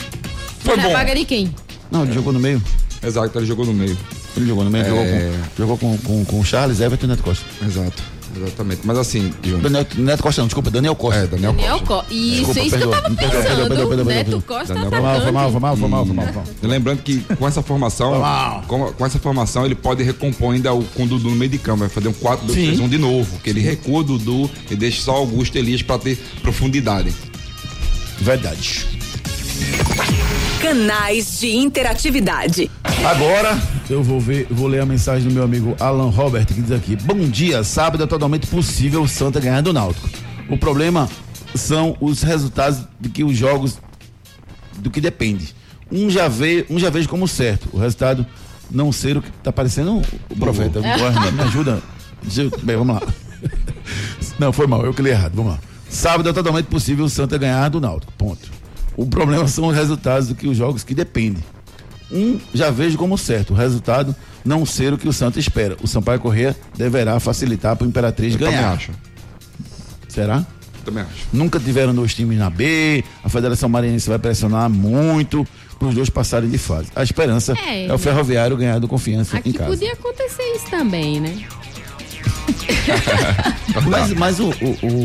[0.60, 0.92] Foi Na bom.
[0.92, 1.54] vaga de quem?
[1.90, 2.62] Não, ele jogou no meio.
[3.02, 3.96] Exato, ele jogou no meio.
[4.36, 4.88] Ele jogou no meio, É.
[4.88, 7.44] jogou, com, jogou com, com, com o Charles, Everton e Neto Costa.
[7.66, 8.02] Exato.
[8.36, 8.80] Exatamente.
[8.84, 9.60] Mas assim, Júnior.
[9.62, 11.20] Daniel, Neto Costa não, desculpa, Daniel Costa.
[11.20, 12.04] É, Daniel Daniel Co...
[12.10, 13.42] Isso, Desculpa, isso que eu perdoa, tava perdoa, pensando.
[13.56, 14.42] perdoa, perdoa, perdoa, Neto perdoa.
[14.42, 15.22] Costa Daniel- atacante.
[15.22, 16.44] Foi mal, foi mal, foi mal, foi mal, foi mal.
[16.62, 18.22] E lembrando que com essa formação,
[18.66, 21.58] com, com essa formação, ele pode recompor ainda o, com o Dudu no meio de
[21.58, 21.80] campo.
[21.80, 22.66] Vai fazer um 4, 2, Sim.
[22.68, 23.38] 3, 1 de novo.
[23.40, 27.12] Que ele recua o Dudu e deixa só Augusto Elias pra ter profundidade.
[28.18, 28.86] Verdade.
[30.60, 32.70] Canais de interatividade.
[33.04, 33.60] Agora
[33.92, 36.96] eu vou ver, vou ler a mensagem do meu amigo Alan Robert que diz aqui:
[36.96, 40.08] Bom dia, sábado é totalmente possível o Santa ganhar do Náutico.
[40.48, 41.08] O problema
[41.54, 43.78] são os resultados de que os jogos
[44.78, 45.54] do que depende.
[45.90, 47.68] Um já vê, um já vejo como certo.
[47.72, 48.26] O resultado
[48.70, 50.80] não ser o que tá parecendo o profeta.
[50.80, 51.82] Me ajuda.
[52.62, 53.02] Bem, vamos lá.
[54.38, 55.32] Não, foi mal, eu que li errado.
[55.34, 55.58] Vamos lá.
[55.90, 58.12] Sábado é totalmente possível o Santa ganhar do Náutico.
[58.12, 58.48] Ponto.
[58.96, 61.42] O problema são os resultados do que os jogos que dependem.
[62.12, 65.76] Um já vejo como certo, o resultado não ser o que o Santa espera.
[65.82, 68.60] O Sampaio Corrêa deverá facilitar para o Imperatriz Eu ganhar.
[68.62, 68.90] também acho.
[70.08, 70.44] Será?
[70.84, 71.26] Também acho.
[71.32, 75.46] Nunca tiveram dois times na B, a Federação Maranhense vai pressionar muito
[75.78, 76.88] para os dois passarem de fase.
[76.94, 79.70] A esperança é, É, o Ferroviário ganhar do confiança em Aqui casa.
[79.70, 81.38] podia acontecer isso também, né?
[83.88, 84.52] Mas, mas o, o-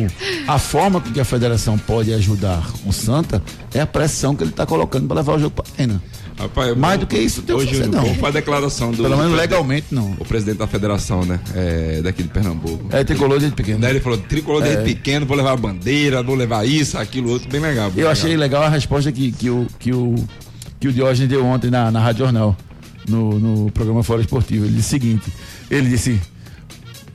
[0.05, 0.08] o-
[0.47, 3.41] a forma com que a federação pode ajudar o Santa
[3.74, 6.03] é a pressão que ele está colocando para levar o jogo para a arena.
[6.40, 8.14] Rapaz, Mais do que isso, tem que Hoje, fazer, não.
[8.16, 9.02] Foi a declaração do.
[9.02, 10.12] Pelo menos legalmente, não.
[10.20, 11.40] O presidente da federação, né?
[11.56, 12.86] É, daqui de Pernambuco.
[12.96, 13.80] É tricolor desde pequeno.
[13.80, 14.84] Daí ele falou: tricolor desde É.
[14.84, 17.50] pequeno, vou levar a bandeira, vou levar isso, aquilo, outro.
[17.50, 17.86] Bem legal.
[17.90, 18.12] bem Eu legal.
[18.12, 20.14] achei legal a resposta que, que, o, que, o,
[20.80, 22.56] que o Diógenes deu ontem na, na Rádio Jornal,
[23.08, 24.66] no, no programa Fora Esportivo.
[24.66, 25.34] Ele disse o seguinte:
[25.72, 26.22] ele disse,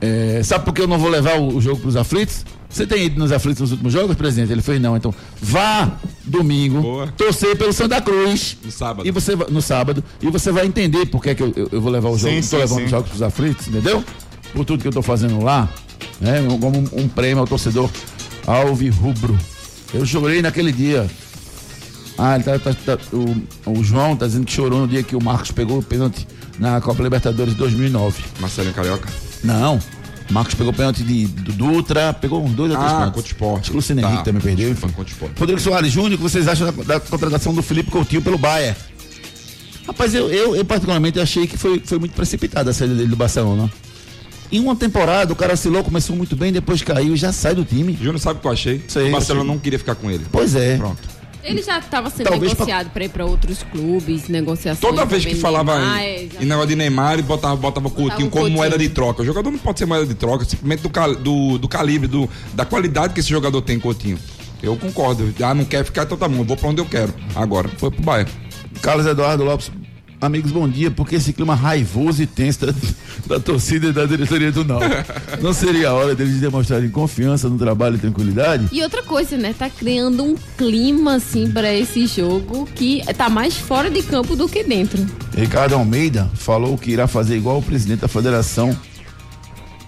[0.01, 2.45] é, sabe por que eu não vou levar o, o jogo para os aflitos?
[2.73, 4.51] Você tem ido nos aflitos nos últimos jogos, presidente?
[4.51, 4.97] Ele fez não.
[4.97, 5.91] Então, vá
[6.25, 6.81] domingo
[7.15, 8.57] torcer pelo Santa Cruz.
[8.65, 9.07] No sábado.
[9.07, 10.03] E você vai- no sábado.
[10.21, 12.33] E você vai entender por que, é que eu, eu- eu vou levar o jogo.
[12.33, 14.03] Sim, Estou levando os jogos para os aflitos, entendeu?
[14.53, 15.69] Por tudo que eu estou fazendo lá.
[16.19, 16.41] Né?
[16.59, 17.89] Como um, um prêmio ao torcedor
[18.47, 19.37] Alvi Rubro.
[19.93, 21.07] Eu chorei naquele dia.
[22.17, 22.97] Ah, ele tá, tá- tá-
[23.65, 26.27] o, o João tá dizendo que chorou no dia que o Marcos pegou o pênalti
[26.59, 28.23] na Copa Libertadores de 2009.
[28.39, 29.09] Marcelinho Carioca?
[29.43, 29.79] Não.
[30.29, 33.15] Marcos pegou o pênalti de, do Dutra, pegou uns dois ou três Ah, pênaltis.
[33.15, 33.59] contra o esporte.
[33.61, 34.07] Acho que o Luciano Tá.
[34.07, 34.69] Henrique também perdeu.
[34.71, 34.87] enfim.
[34.89, 35.39] Contra esporte.
[35.39, 38.75] Rodrigo Soares Júnior, o que vocês acham da, da contratação do Felipe Coutinho pelo Bayern?
[39.85, 43.15] Rapaz, eu, eu, eu particularmente achei que foi, foi muito precipitada a saída dele do
[43.17, 43.69] Barcelona.
[44.51, 47.65] Em uma temporada, o cara oscilou, começou muito bem, depois caiu e já sai do
[47.65, 47.93] time.
[47.99, 48.83] Júnior, sabe o que eu achei?
[48.87, 49.51] Sei, o Marcelo eu sei.
[49.53, 50.23] não queria ficar com ele.
[50.31, 50.77] Pois é.
[50.77, 51.01] Pronto.
[51.43, 54.79] Ele já estava sendo Talvez pra- negociado para ir para outros clubes, negociações.
[54.79, 58.29] Toda vez que falava Neymar, em, em negócio de Neymar, ele botava, botava Coutinho o
[58.29, 58.57] como Coutinho.
[58.57, 59.21] moeda de troca.
[59.21, 62.29] O jogador não pode ser moeda de troca, simplesmente do, cal- do, do calibre, do,
[62.53, 64.17] da qualidade que esse jogador tem, Coutinho.
[64.61, 65.33] Eu concordo.
[65.43, 67.13] Ah, não quer ficar, então tá bom, vou pra onde eu quero.
[67.35, 68.27] Agora, foi pro Bahia.
[68.81, 69.69] Carlos Eduardo Lopes,
[70.21, 70.89] amigos, bom dia.
[70.89, 72.59] Porque esse clima raivoso e tenso
[73.27, 74.93] da, da torcida e da diretoria do Náutico.
[75.41, 78.67] Não seria a hora deles demonstrarem confiança no trabalho e tranquilidade?
[78.71, 79.53] E outra coisa, né?
[79.57, 84.47] Tá criando um clima, assim, para esse jogo que tá mais fora de campo do
[84.47, 85.05] que dentro.
[85.35, 88.77] Ricardo Almeida falou que irá fazer igual o presidente da federação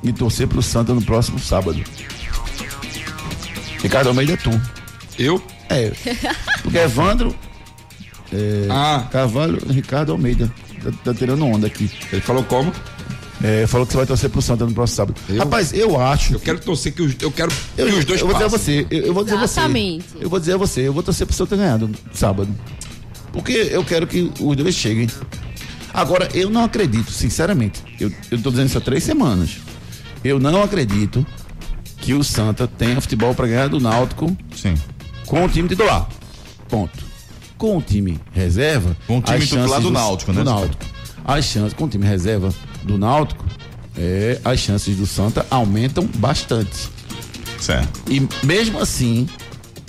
[0.04, 1.82] e torcer pro Santa no próximo sábado.
[3.82, 4.62] Ricardo Almeida é tu.
[5.18, 5.42] Eu?
[5.70, 5.92] É.
[6.62, 7.36] Porque Evandro,
[8.34, 9.08] é, Ah.
[9.12, 10.52] Carvalho, Ricardo Almeida.
[10.84, 11.90] Tá, tá tirando onda aqui.
[12.12, 12.72] Ele falou como?
[13.44, 15.22] É, falou que você vai torcer pro Santa no próximo sábado.
[15.38, 16.34] Rapaz, eu acho.
[16.34, 18.48] Eu quero torcer que os, eu quero Eu, que os dois eu vou dizer a
[18.48, 19.60] você, eu, eu vou dizer a você.
[19.60, 20.06] Exatamente.
[20.20, 22.50] Eu vou dizer a você, eu vou torcer pro Santa ganhar no sábado.
[23.34, 25.10] Porque eu quero que os dois cheguem.
[25.94, 27.84] Agora, eu não acredito, sinceramente.
[28.00, 29.58] Eu, eu tô dizendo isso há três semanas.
[30.24, 31.26] Eu não acredito
[31.98, 34.76] que o Santa tenha futebol para ganhar do Náutico Sim.
[35.26, 36.08] com o time titular.
[36.70, 37.04] Ponto.
[37.58, 38.96] Com o time reserva.
[39.08, 40.44] Com o time titular chances do Náutico, né?
[40.44, 40.86] Do Náutico.
[41.24, 42.54] As chances, com o time reserva
[42.86, 43.44] do Náutico,
[43.98, 46.90] é, as chances do Santa aumentam bastante.
[47.60, 48.02] Certo.
[48.12, 49.28] E mesmo assim,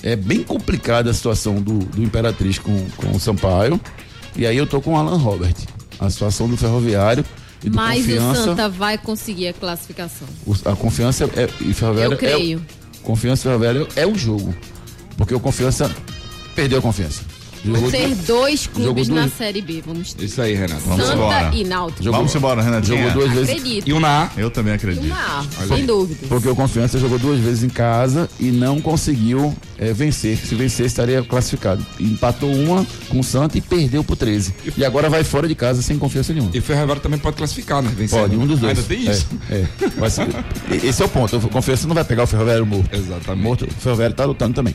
[0.03, 3.81] é bem complicada a situação do, do Imperatriz com, com o Sampaio.
[4.37, 5.55] E aí eu tô com o Alan Robert.
[5.99, 7.25] A situação do Ferroviário
[7.65, 8.45] e do Mas o Confiança.
[8.45, 10.29] Santa vai conseguir a classificação.
[10.47, 12.59] o- a Confiança é, e Ferroviário Eu creio.
[12.59, 14.55] É, o- confiança e Ferroviário é o jogo.
[15.17, 15.91] Porque o Confiança
[16.55, 17.23] perdeu a confiança.
[17.91, 19.83] Ser duas- dois clubes na Série B.
[19.87, 20.25] Vamos ter.
[20.25, 20.83] Isso aí, Renato.
[20.83, 22.03] Santa e Náutico.
[22.03, 22.97] Jogou- Vamos embora, Renatinho.
[22.99, 23.51] Jogou duas vezes.
[23.51, 23.89] Acredito.
[23.89, 25.13] E o Na Eu também acredito.
[25.13, 26.21] Ah, sem dúvida.
[26.29, 30.37] Porque o Confiança jogou duas vezes em casa e não conseguiu eh, vencer.
[30.39, 31.85] Se vencer, estaria classificado.
[32.01, 34.55] Empatou uma com o Santa e perdeu pro 13.
[34.77, 36.51] E agora vai fora de casa sem confiança nenhuma.
[36.55, 37.91] E o Ferroviário também pode classificar, né?
[37.97, 38.21] Vencendo.
[38.21, 38.77] Pode, um dos dois.
[38.79, 39.27] Ainda tem isso.
[39.51, 39.67] É, é.
[39.99, 40.27] Vai ser-
[40.83, 41.37] Esse é o ponto.
[41.37, 42.89] O Confiança não vai pegar o Ferroviário morto.
[42.95, 43.43] Exatamente.
[43.43, 43.65] Morto.
[43.67, 44.75] O Ferroviário tá lutando também.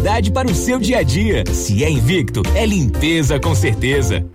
[0.33, 1.43] para o seu dia a dia.
[1.53, 4.25] Se é Invicto, é limpeza com certeza.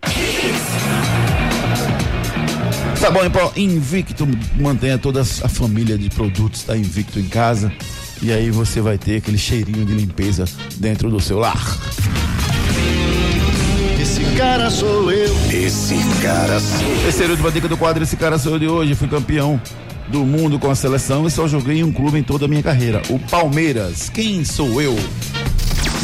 [2.96, 4.26] Sabão em pó Invicto
[4.58, 7.72] mantenha toda a família de produtos da Invicto em casa
[8.22, 10.44] e aí você vai ter aquele cheirinho de limpeza
[10.76, 11.78] dentro do seu lar.
[14.00, 15.34] Esse cara sou eu.
[15.52, 17.02] Esse cara sou eu.
[17.02, 18.94] Terceira última dica do quadro Esse cara sou eu de hoje.
[18.94, 19.60] Fui campeão
[20.08, 22.62] do mundo com a seleção e só joguei em um clube em toda a minha
[22.62, 24.08] carreira, o Palmeiras.
[24.08, 24.94] Quem sou eu?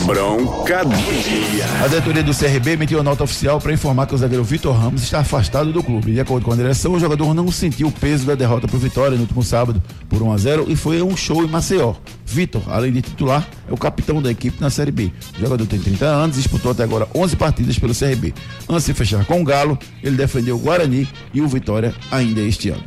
[0.04, 1.64] Bronca do dia.
[1.84, 5.02] A diretoria do CRB emitiu a nota oficial para informar que o zagueiro Vitor Ramos
[5.02, 6.12] está afastado do clube.
[6.12, 8.80] De acordo com a direção, o jogador não sentiu o peso da derrota para o
[8.80, 11.94] Vitória no último sábado por 1 a 0 e foi um show em Maceió.
[12.26, 15.12] Vitor, além de titular, é o capitão da equipe na Série B.
[15.36, 18.34] O jogador tem 30 anos e disputou até agora 11 partidas pelo CRB.
[18.68, 22.70] Antes de fechar com o Galo, ele defendeu o Guarani e o Vitória ainda este
[22.70, 22.82] ano.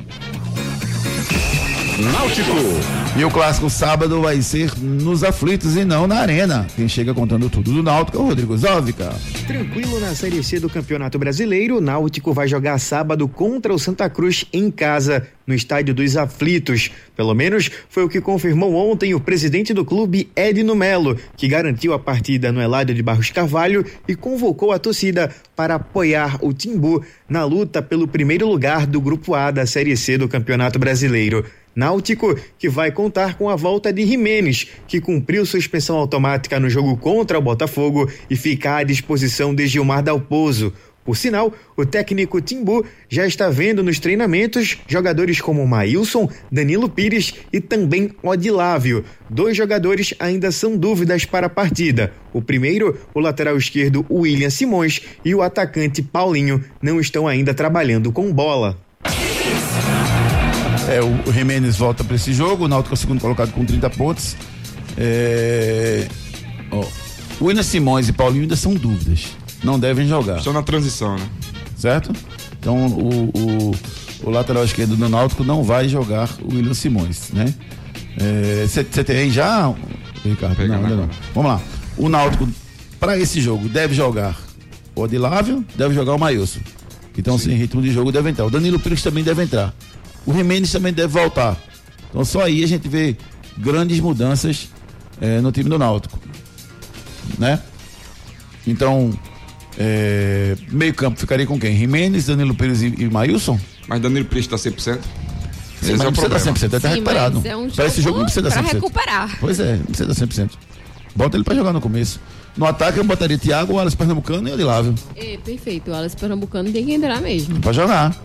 [1.98, 2.52] Náutico.
[3.18, 6.68] E o clássico sábado vai ser nos aflitos e não na arena.
[6.76, 9.14] Quem chega contando tudo do Náutico é o Rodrigo Zóvica.
[9.48, 14.10] Tranquilo na Série C do Campeonato Brasileiro, o Náutico vai jogar sábado contra o Santa
[14.10, 16.92] Cruz em casa, no Estádio dos Aflitos.
[17.16, 21.94] Pelo menos foi o que confirmou ontem o presidente do clube, Edno Melo, que garantiu
[21.94, 27.06] a partida no Eládio de Barros Carvalho e convocou a torcida para apoiar o Timbu
[27.30, 31.46] na luta pelo primeiro lugar do Grupo A da Série C do Campeonato Brasileiro.
[31.76, 36.96] Náutico, que vai contar com a volta de Jimenez, que cumpriu suspensão automática no jogo
[36.96, 40.72] contra o Botafogo e fica à disposição de Gilmar Dalpozo.
[41.06, 47.36] Por sinal, o técnico Timbu já está vendo nos treinamentos jogadores como Maílson, Danilo Pires
[47.54, 49.06] e também Odilávio.
[49.30, 52.12] Dois jogadores ainda são dúvidas para a partida.
[52.34, 58.12] O primeiro, o lateral esquerdo William Simões e o atacante Paulinho não estão ainda trabalhando
[58.12, 58.85] com bola.
[60.88, 63.90] É, o Jimenez volta para esse jogo, o Náutico é o segundo colocado com 30
[63.92, 64.36] pontos.
[64.98, 66.08] É,
[67.40, 69.36] o William Simões e Paulinho ainda são dúvidas.
[69.64, 70.38] Não devem jogar.
[70.38, 71.28] Estão na transição, né?
[71.76, 72.14] Certo?
[72.60, 73.76] Então o, o,
[74.24, 77.54] o lateral esquerdo do Náutico não vai jogar o William Simões, né?
[78.68, 79.74] Você tem aí já,
[80.24, 80.56] Ricardo?
[80.56, 81.10] Pega não, ainda não.
[81.34, 81.62] Vamos lá.
[81.98, 82.48] O Náutico,
[83.00, 84.38] para esse jogo, deve jogar
[84.96, 86.60] o Odilávio, deve jogar o Maílson.
[87.14, 88.46] Que estão sem ritmo de jogo, deve entrar.
[88.46, 89.74] O Danilo Pires também deve entrar.
[90.26, 91.58] O Jimenez também deve voltar.
[92.10, 93.16] Então só aí a gente vê
[93.58, 94.70] grandes mudanças
[95.22, 96.20] eh, no time do Náutico.
[97.38, 97.60] Né?
[98.68, 99.12] Então,
[99.78, 101.76] eh, meio campo ficaria com quem?
[101.78, 103.60] Jimenez, Danilo Pires e, e Maílson?
[103.88, 104.82] Mas Danilo Pires está 100%?
[104.82, 105.00] Sim,
[105.82, 106.58] Esse mas é não precisa dar problema.
[106.58, 107.42] 100%, ele tá Sim, recuperado.
[107.46, 108.74] é um Para esse jogo não precisa dar pra 100%.
[108.74, 109.38] recuperar.
[109.40, 110.50] Pois é, não precisa dar 100%.
[111.16, 112.20] Bota ele pra jogar no começo.
[112.58, 114.96] No ataque eu botaria Thiago, o Alas Pernambucano e o Odilávio.
[115.16, 115.92] É, perfeito.
[115.92, 117.60] O Alas Pernambucano tem que entrar mesmo.
[117.60, 118.16] Pra jogar.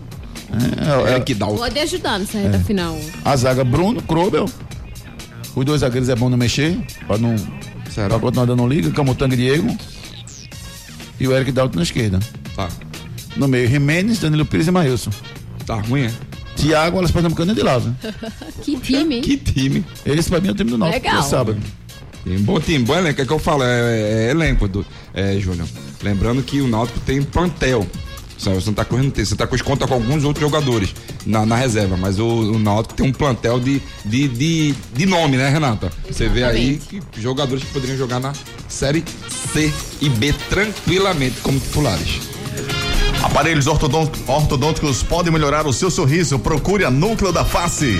[1.05, 1.57] É, é, que dá o...
[1.57, 2.97] Pode ajudar nessa reta final.
[3.23, 4.45] A zaga Bruno, Krobel.
[5.55, 6.77] Os dois zagueiros é bom não mexer,
[7.07, 7.35] pra não.
[7.93, 8.89] Pra continuar dando liga.
[8.91, 9.77] Camutanga e Diego.
[11.19, 12.19] E o Eric Dalton na esquerda.
[12.55, 12.69] Tá.
[13.35, 15.11] No meio, Jimenez, Danilo Pires e Maílson.
[15.65, 16.11] Tá ruim, é?
[16.55, 17.95] Tiago, Alas Pernambucano e Odilávio.
[18.63, 19.21] que time, hein?
[19.21, 19.85] Que time.
[20.05, 21.05] Esse pra mim é o time do Náutico.
[21.05, 21.23] Legal.
[21.23, 21.59] sábado.
[22.23, 23.21] Tem bom time, bom elenco.
[23.21, 25.67] É que eu falo, é, é elenco, do, é, Júnior.
[26.03, 27.85] Lembrando que o Náutico tem plantel.
[28.41, 29.23] Sabe, O Santa Cruz não tem.
[29.23, 33.07] Santa Cruz conta com alguns outros jogadores na, na reserva, mas o, o Náutico tem
[33.07, 35.91] um plantel de, de, de, de nome, né, Renata?
[36.09, 38.33] Você vê aí que jogadores que poderiam jogar na
[38.67, 39.03] Série
[39.53, 39.71] C
[40.01, 42.21] e B tranquilamente como titulares.
[43.21, 46.39] Aparelhos ortodônticos podem melhorar o seu sorriso.
[46.39, 47.99] Procure a Núcleo da Face.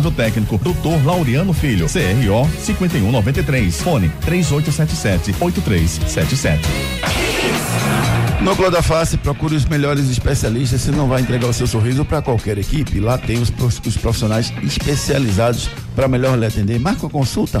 [0.09, 1.05] técnico, Dr.
[1.05, 6.59] Laureano Filho, CRO 5193, fone 3877-8377.
[8.41, 10.81] Núcleo da Face, procure os melhores especialistas.
[10.81, 12.99] Você não vai entregar o seu sorriso para qualquer equipe.
[12.99, 16.79] Lá tem os, prof- os profissionais especializados para melhor lhe atender.
[16.79, 17.59] Marca uma consulta.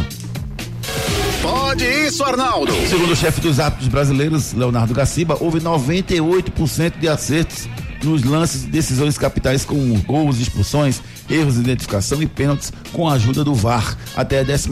[1.41, 2.71] Pode pode isso, Arnaldo?
[2.89, 7.67] Segundo o chefe dos árbitros brasileiros, Leonardo Gaciba, houve 98% de acertos
[8.03, 9.75] nos lances de decisões capitais com
[10.05, 14.69] gols, expulsões, erros de identificação e pênaltis com a ajuda do VAR até a 14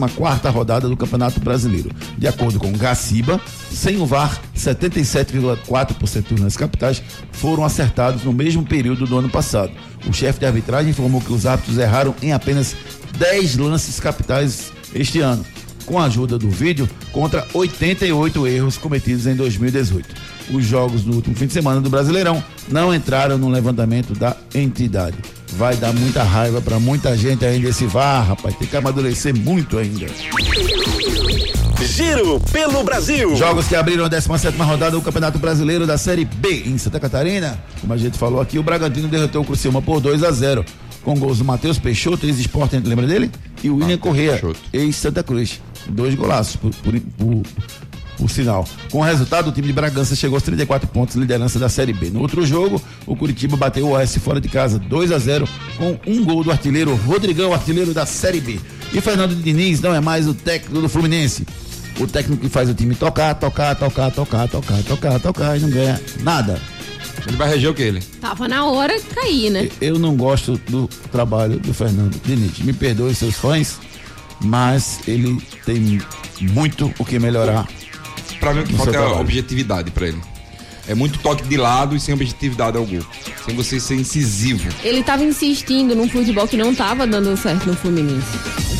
[0.48, 1.90] rodada do Campeonato Brasileiro.
[2.16, 3.40] De acordo com Gaciba,
[3.70, 9.72] sem o VAR, 77,4% dos lances capitais foram acertados no mesmo período do ano passado.
[10.06, 12.74] O chefe de arbitragem informou que os árbitros erraram em apenas
[13.18, 15.44] 10 lances capitais este ano,
[15.90, 21.34] com a ajuda do vídeo, contra 88 erros cometidos em 2018 os jogos do último
[21.36, 25.16] fim de semana do Brasileirão não entraram no levantamento da entidade.
[25.52, 28.56] Vai dar muita raiva para muita gente ainda esse VAR, rapaz.
[28.56, 30.06] Tem que amadurecer muito ainda.
[31.82, 33.34] Giro pelo Brasil.
[33.36, 37.58] Jogos que abriram a 17 rodada do Campeonato Brasileiro da Série B em Santa Catarina.
[37.80, 40.64] Como a gente falou aqui, o Bragantino derrotou o Criciúma por 2 a 0
[41.02, 43.30] com gols do Matheus Peixoto, ex-esporte, lembra dele?
[43.62, 44.40] E o William Correa,
[44.72, 45.60] ex-Santa Cruz.
[45.88, 47.42] Dois golaços por, por, por,
[48.18, 48.66] por sinal.
[48.90, 52.10] Com o resultado, o time de Bragança chegou aos 34 pontos, liderança da Série B.
[52.10, 55.48] No outro jogo, o Curitiba bateu o Oeste fora de casa 2 a 0
[55.78, 58.60] com um gol do artilheiro Rodrigão, artilheiro da Série B.
[58.92, 61.46] E Fernando Diniz não é mais o técnico do Fluminense.
[61.98, 65.70] O técnico que faz o time tocar, tocar, tocar, tocar, tocar, tocar, tocar e não
[65.70, 66.60] ganha nada.
[67.26, 68.00] Ele vai reger o que ele?
[68.20, 69.68] Tava na hora de cair, né?
[69.80, 72.58] Eu não gosto do trabalho do Fernando Diniz.
[72.58, 73.78] Me perdoe seus fãs,
[74.40, 76.00] mas ele tem
[76.40, 77.68] muito o que melhorar.
[78.38, 80.20] Pra mim, o que falta é a objetividade pra ele.
[80.88, 83.04] É muito toque de lado e sem objetividade ao gol.
[83.44, 84.68] Sem você ser incisivo.
[84.82, 88.26] Ele tava insistindo num futebol que não tava dando certo no Fluminense.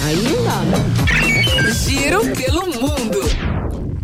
[0.03, 1.73] Aí não dá, né?
[1.87, 3.21] Giro pelo mundo.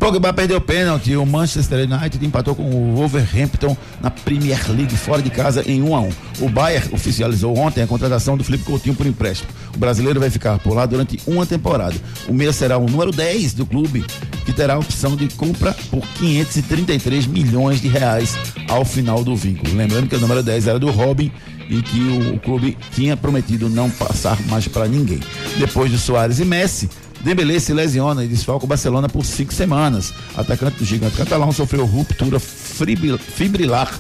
[0.06, 1.16] Pogba perdeu pênalti.
[1.16, 5.96] O Manchester United empatou com o Wolverhampton na Premier League fora de casa em 1
[5.96, 6.10] a 1.
[6.42, 9.50] O Bayern oficializou ontem a contratação do Felipe Coutinho por empréstimo.
[9.74, 11.96] O brasileiro vai ficar por lá durante uma temporada.
[12.28, 14.04] O meia será o número 10 do clube,
[14.44, 18.38] que terá a opção de compra por 533 milhões de reais
[18.68, 19.74] ao final do vínculo.
[19.74, 21.32] Lembrando que o número 10 era do Robin
[21.68, 25.20] e que o, o clube tinha prometido não passar mais para ninguém.
[25.58, 26.88] Depois de Soares e Messi,
[27.20, 30.12] Dembélé se lesiona e desfalca o Barcelona por cinco semanas.
[30.36, 33.90] Atacante do gigante catalão sofreu ruptura fibril- fibrilar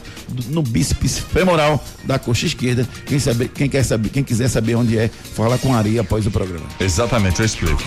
[0.48, 2.86] no bíceps femoral da coxa esquerda.
[3.06, 6.26] Quem, sabe, quem, quer saber, quem quiser saber onde é, fala com a Ari após
[6.26, 6.66] o programa.
[6.78, 7.82] Exatamente, eu explico.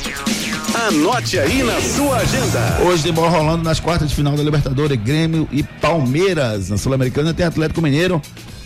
[0.87, 2.79] Anote aí na sua agenda.
[2.85, 6.69] Hoje tem bola rolando nas quartas de final da Libertadores, Grêmio e Palmeiras.
[6.69, 8.21] Na Sul-Americana tem Atlético Mineiro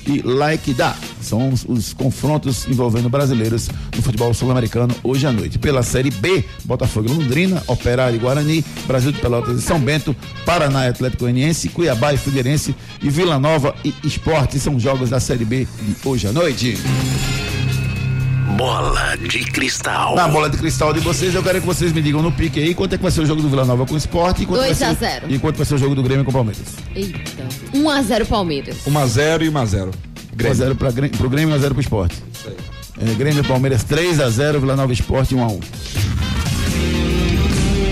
[0.08, 0.95] e Like da.
[1.22, 5.58] São os, os confrontos envolvendo brasileiros no futebol sul-americano hoje à noite.
[5.58, 10.86] Pela Série B, Botafogo Londrina, Operário e Guarani, Brasil de Pelotas e São Bento, Paraná
[10.86, 15.45] e Atlético Goianiense, Cuiabá e Figueirense e Vila Nova e Esporte são jogos da Série
[15.45, 16.78] B de hoje à noite.
[18.58, 20.16] Bola de cristal.
[20.16, 22.76] Na bola de cristal de vocês, eu quero que vocês me digam no pique aí
[22.76, 24.60] quanto é que vai ser o jogo do Vila Nova com o Esporte e quanto,
[24.60, 25.26] vai 2 a ser, 0.
[25.30, 26.64] e quanto vai ser o jogo do Grêmio com o Palmeiras.
[26.95, 27.20] Eita.
[27.74, 28.78] 1x0 Palmeiras.
[28.86, 29.91] 1x0 e 1x0.
[30.38, 32.16] 1x0 pra Grêmio, pro Grêmio e 1x0 pro Esporte.
[33.01, 35.60] É, Grêmio e Palmeiras 3x0, Vila Nova Esporte 1x1.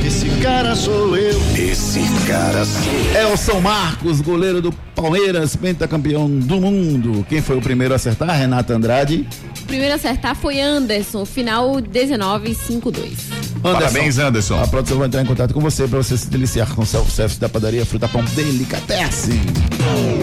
[0.06, 1.40] Esse cara sou eu.
[1.58, 2.84] Esse cara sou
[3.16, 3.32] eu.
[3.32, 7.26] Elson Marcos, goleiro do Palmeiras, pentacampeão do mundo.
[7.28, 8.38] Quem foi o primeiro a acertar?
[8.38, 9.26] Renata Andrade.
[9.62, 13.42] O primeiro a acertar foi Anderson, final 19-5-2.
[13.62, 14.62] Parabéns, Anderson.
[14.62, 17.40] A produção vai entrar em contato com você para você se deliciar com o self-service
[17.40, 19.40] da padaria Fruta Pão Delicatessen.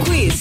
[0.05, 0.41] Quiz.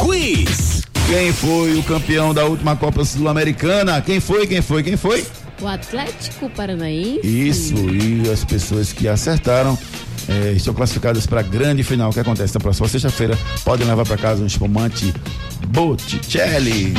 [0.00, 0.82] Quiz.
[1.06, 4.00] Quem foi o campeão da última Copa Sul-Americana?
[4.00, 4.46] Quem foi?
[4.46, 4.82] Quem foi?
[4.82, 5.24] Quem foi?
[5.60, 7.20] O Atlético Paranaense.
[7.22, 9.78] Isso, e as pessoas que acertaram
[10.28, 13.38] eh, estão classificadas para a grande final que acontece na próxima sexta-feira.
[13.64, 15.12] Podem levar para casa um espumante
[15.68, 16.94] Botticelli.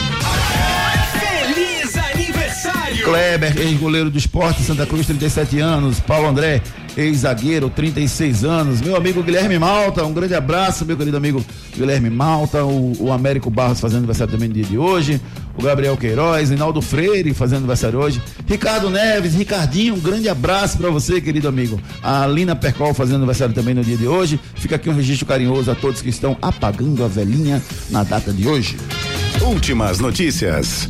[3.01, 5.99] Kleber, ex-goleiro do esporte, Santa Cruz, 37 anos.
[5.99, 6.61] Paulo André,
[6.95, 8.81] ex-zagueiro, 36 anos.
[8.81, 11.43] Meu amigo Guilherme Malta, um grande abraço, meu querido amigo
[11.75, 12.63] Guilherme Malta.
[12.63, 15.19] O, o Américo Barros fazendo aniversário também no dia de hoje.
[15.57, 18.21] O Gabriel Queiroz, Reinaldo Freire fazendo aniversário hoje.
[18.47, 21.79] Ricardo Neves, Ricardinho, um grande abraço para você, querido amigo.
[22.01, 24.39] A Alina Percol fazendo aniversário também no dia de hoje.
[24.55, 28.47] Fica aqui um registro carinhoso a todos que estão apagando a velhinha na data de
[28.47, 28.77] hoje.
[29.41, 30.89] Últimas notícias.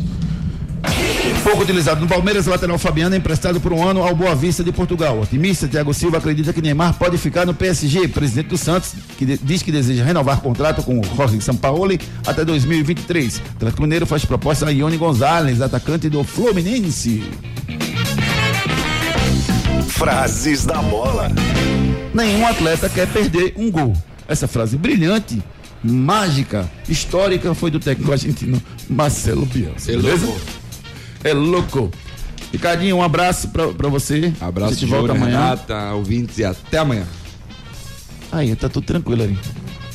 [1.43, 4.71] Pouco utilizado no Palmeiras, lateral Fabiano é emprestado por um ano ao Boa Vista de
[4.71, 5.17] Portugal.
[5.17, 8.07] O otimista Thiago Silva acredita que Neymar pode ficar no PSG.
[8.07, 12.45] Presidente do Santos que de- diz que deseja renovar contrato com o Jorge Sampaoli até
[12.45, 13.37] 2023.
[13.39, 17.23] O Atlético Mineiro faz proposta a Ione Gonzalez, atacante do Fluminense.
[19.89, 21.29] Frases da bola.
[22.13, 23.93] Nenhum atleta quer perder um gol.
[24.29, 25.43] Essa frase brilhante,
[25.83, 29.91] mágica, histórica foi do técnico argentino Marcelo Bielsa.
[29.91, 30.25] Beleza?
[31.23, 31.91] É louco.
[32.51, 34.31] Ricardinho, um abraço pra, pra você.
[34.39, 35.39] Abraço a de volta amanhã.
[35.39, 37.03] Renata, ouvintes e até amanhã.
[38.31, 39.37] Aí, tá tudo tranquilo ali.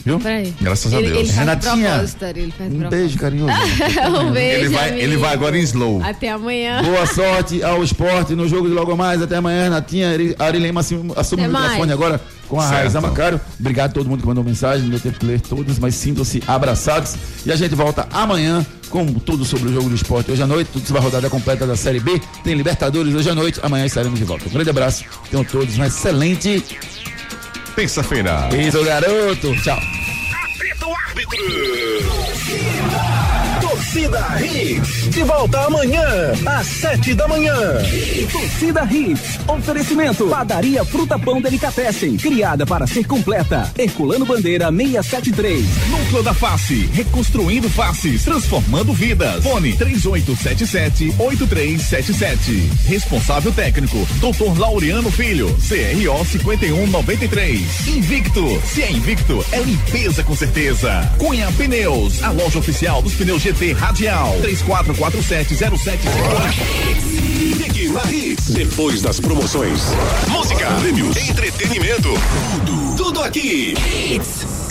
[0.05, 0.19] Viu?
[0.19, 0.55] Peraí.
[0.61, 3.53] Graças ele, Ele Renatinha, Ari, ele faz um beijo carinhoso.
[4.27, 5.03] um beijo, Ele vai, amigo.
[5.05, 6.03] ele vai agora em slow.
[6.03, 6.83] Até amanhã.
[6.83, 9.21] Boa sorte ao esporte no jogo de logo mais.
[9.21, 10.11] Até amanhã, Renatinha.
[10.11, 12.75] Ari- Ari Lema assume, assume o microfone agora com a Certo.
[12.75, 13.41] Raiza Macário.
[13.59, 14.83] Obrigado a todo mundo que mandou mensagem.
[14.85, 17.15] Não deu tempo de ler todas, mas sintam-se abraçados.
[17.45, 20.31] E a gente volta amanhã com tudo sobre o jogo do esporte.
[20.33, 22.21] Hoje à noite, tudo sobre a rodada completa da Série B.
[22.43, 23.61] Tem Libertadores hoje à noite.
[23.63, 24.49] Amanhã estaremos de volta.
[24.49, 25.05] Um grande abraço.
[25.31, 26.65] Tenham todos uma excelente
[27.77, 28.49] terça-feira.
[28.57, 29.55] Isso, garoto.
[29.63, 29.79] Tchau.
[33.61, 36.07] Torcida Hits, de volta amanhã,
[36.47, 37.53] às sete da manhã.
[38.31, 43.69] Torcida Hits, oferecimento, padaria Fruta Pão Delicatessen, criada para ser completa.
[43.77, 45.67] Herculano Bandeira 673.
[45.89, 49.43] Núcleo da Face, reconstruindo faces, transformando vidas.
[49.43, 52.71] Fone 3877-8377.
[52.87, 54.57] Responsável técnico, Dr.
[54.57, 57.89] Laureano Filho, CRO 5193.
[57.89, 61.11] Invicto, se é invicto, é limpeza com certeza.
[61.19, 64.39] Cunha Pneus, a loja oficial dos pneus GT Radial.
[65.11, 65.99] 344707.
[67.57, 69.81] Fique na Hits, depois das promoções.
[70.29, 72.11] Música, prêmios, entretenimento.
[72.67, 73.75] Tudo, tudo aqui.
[73.75, 74.68] Hits.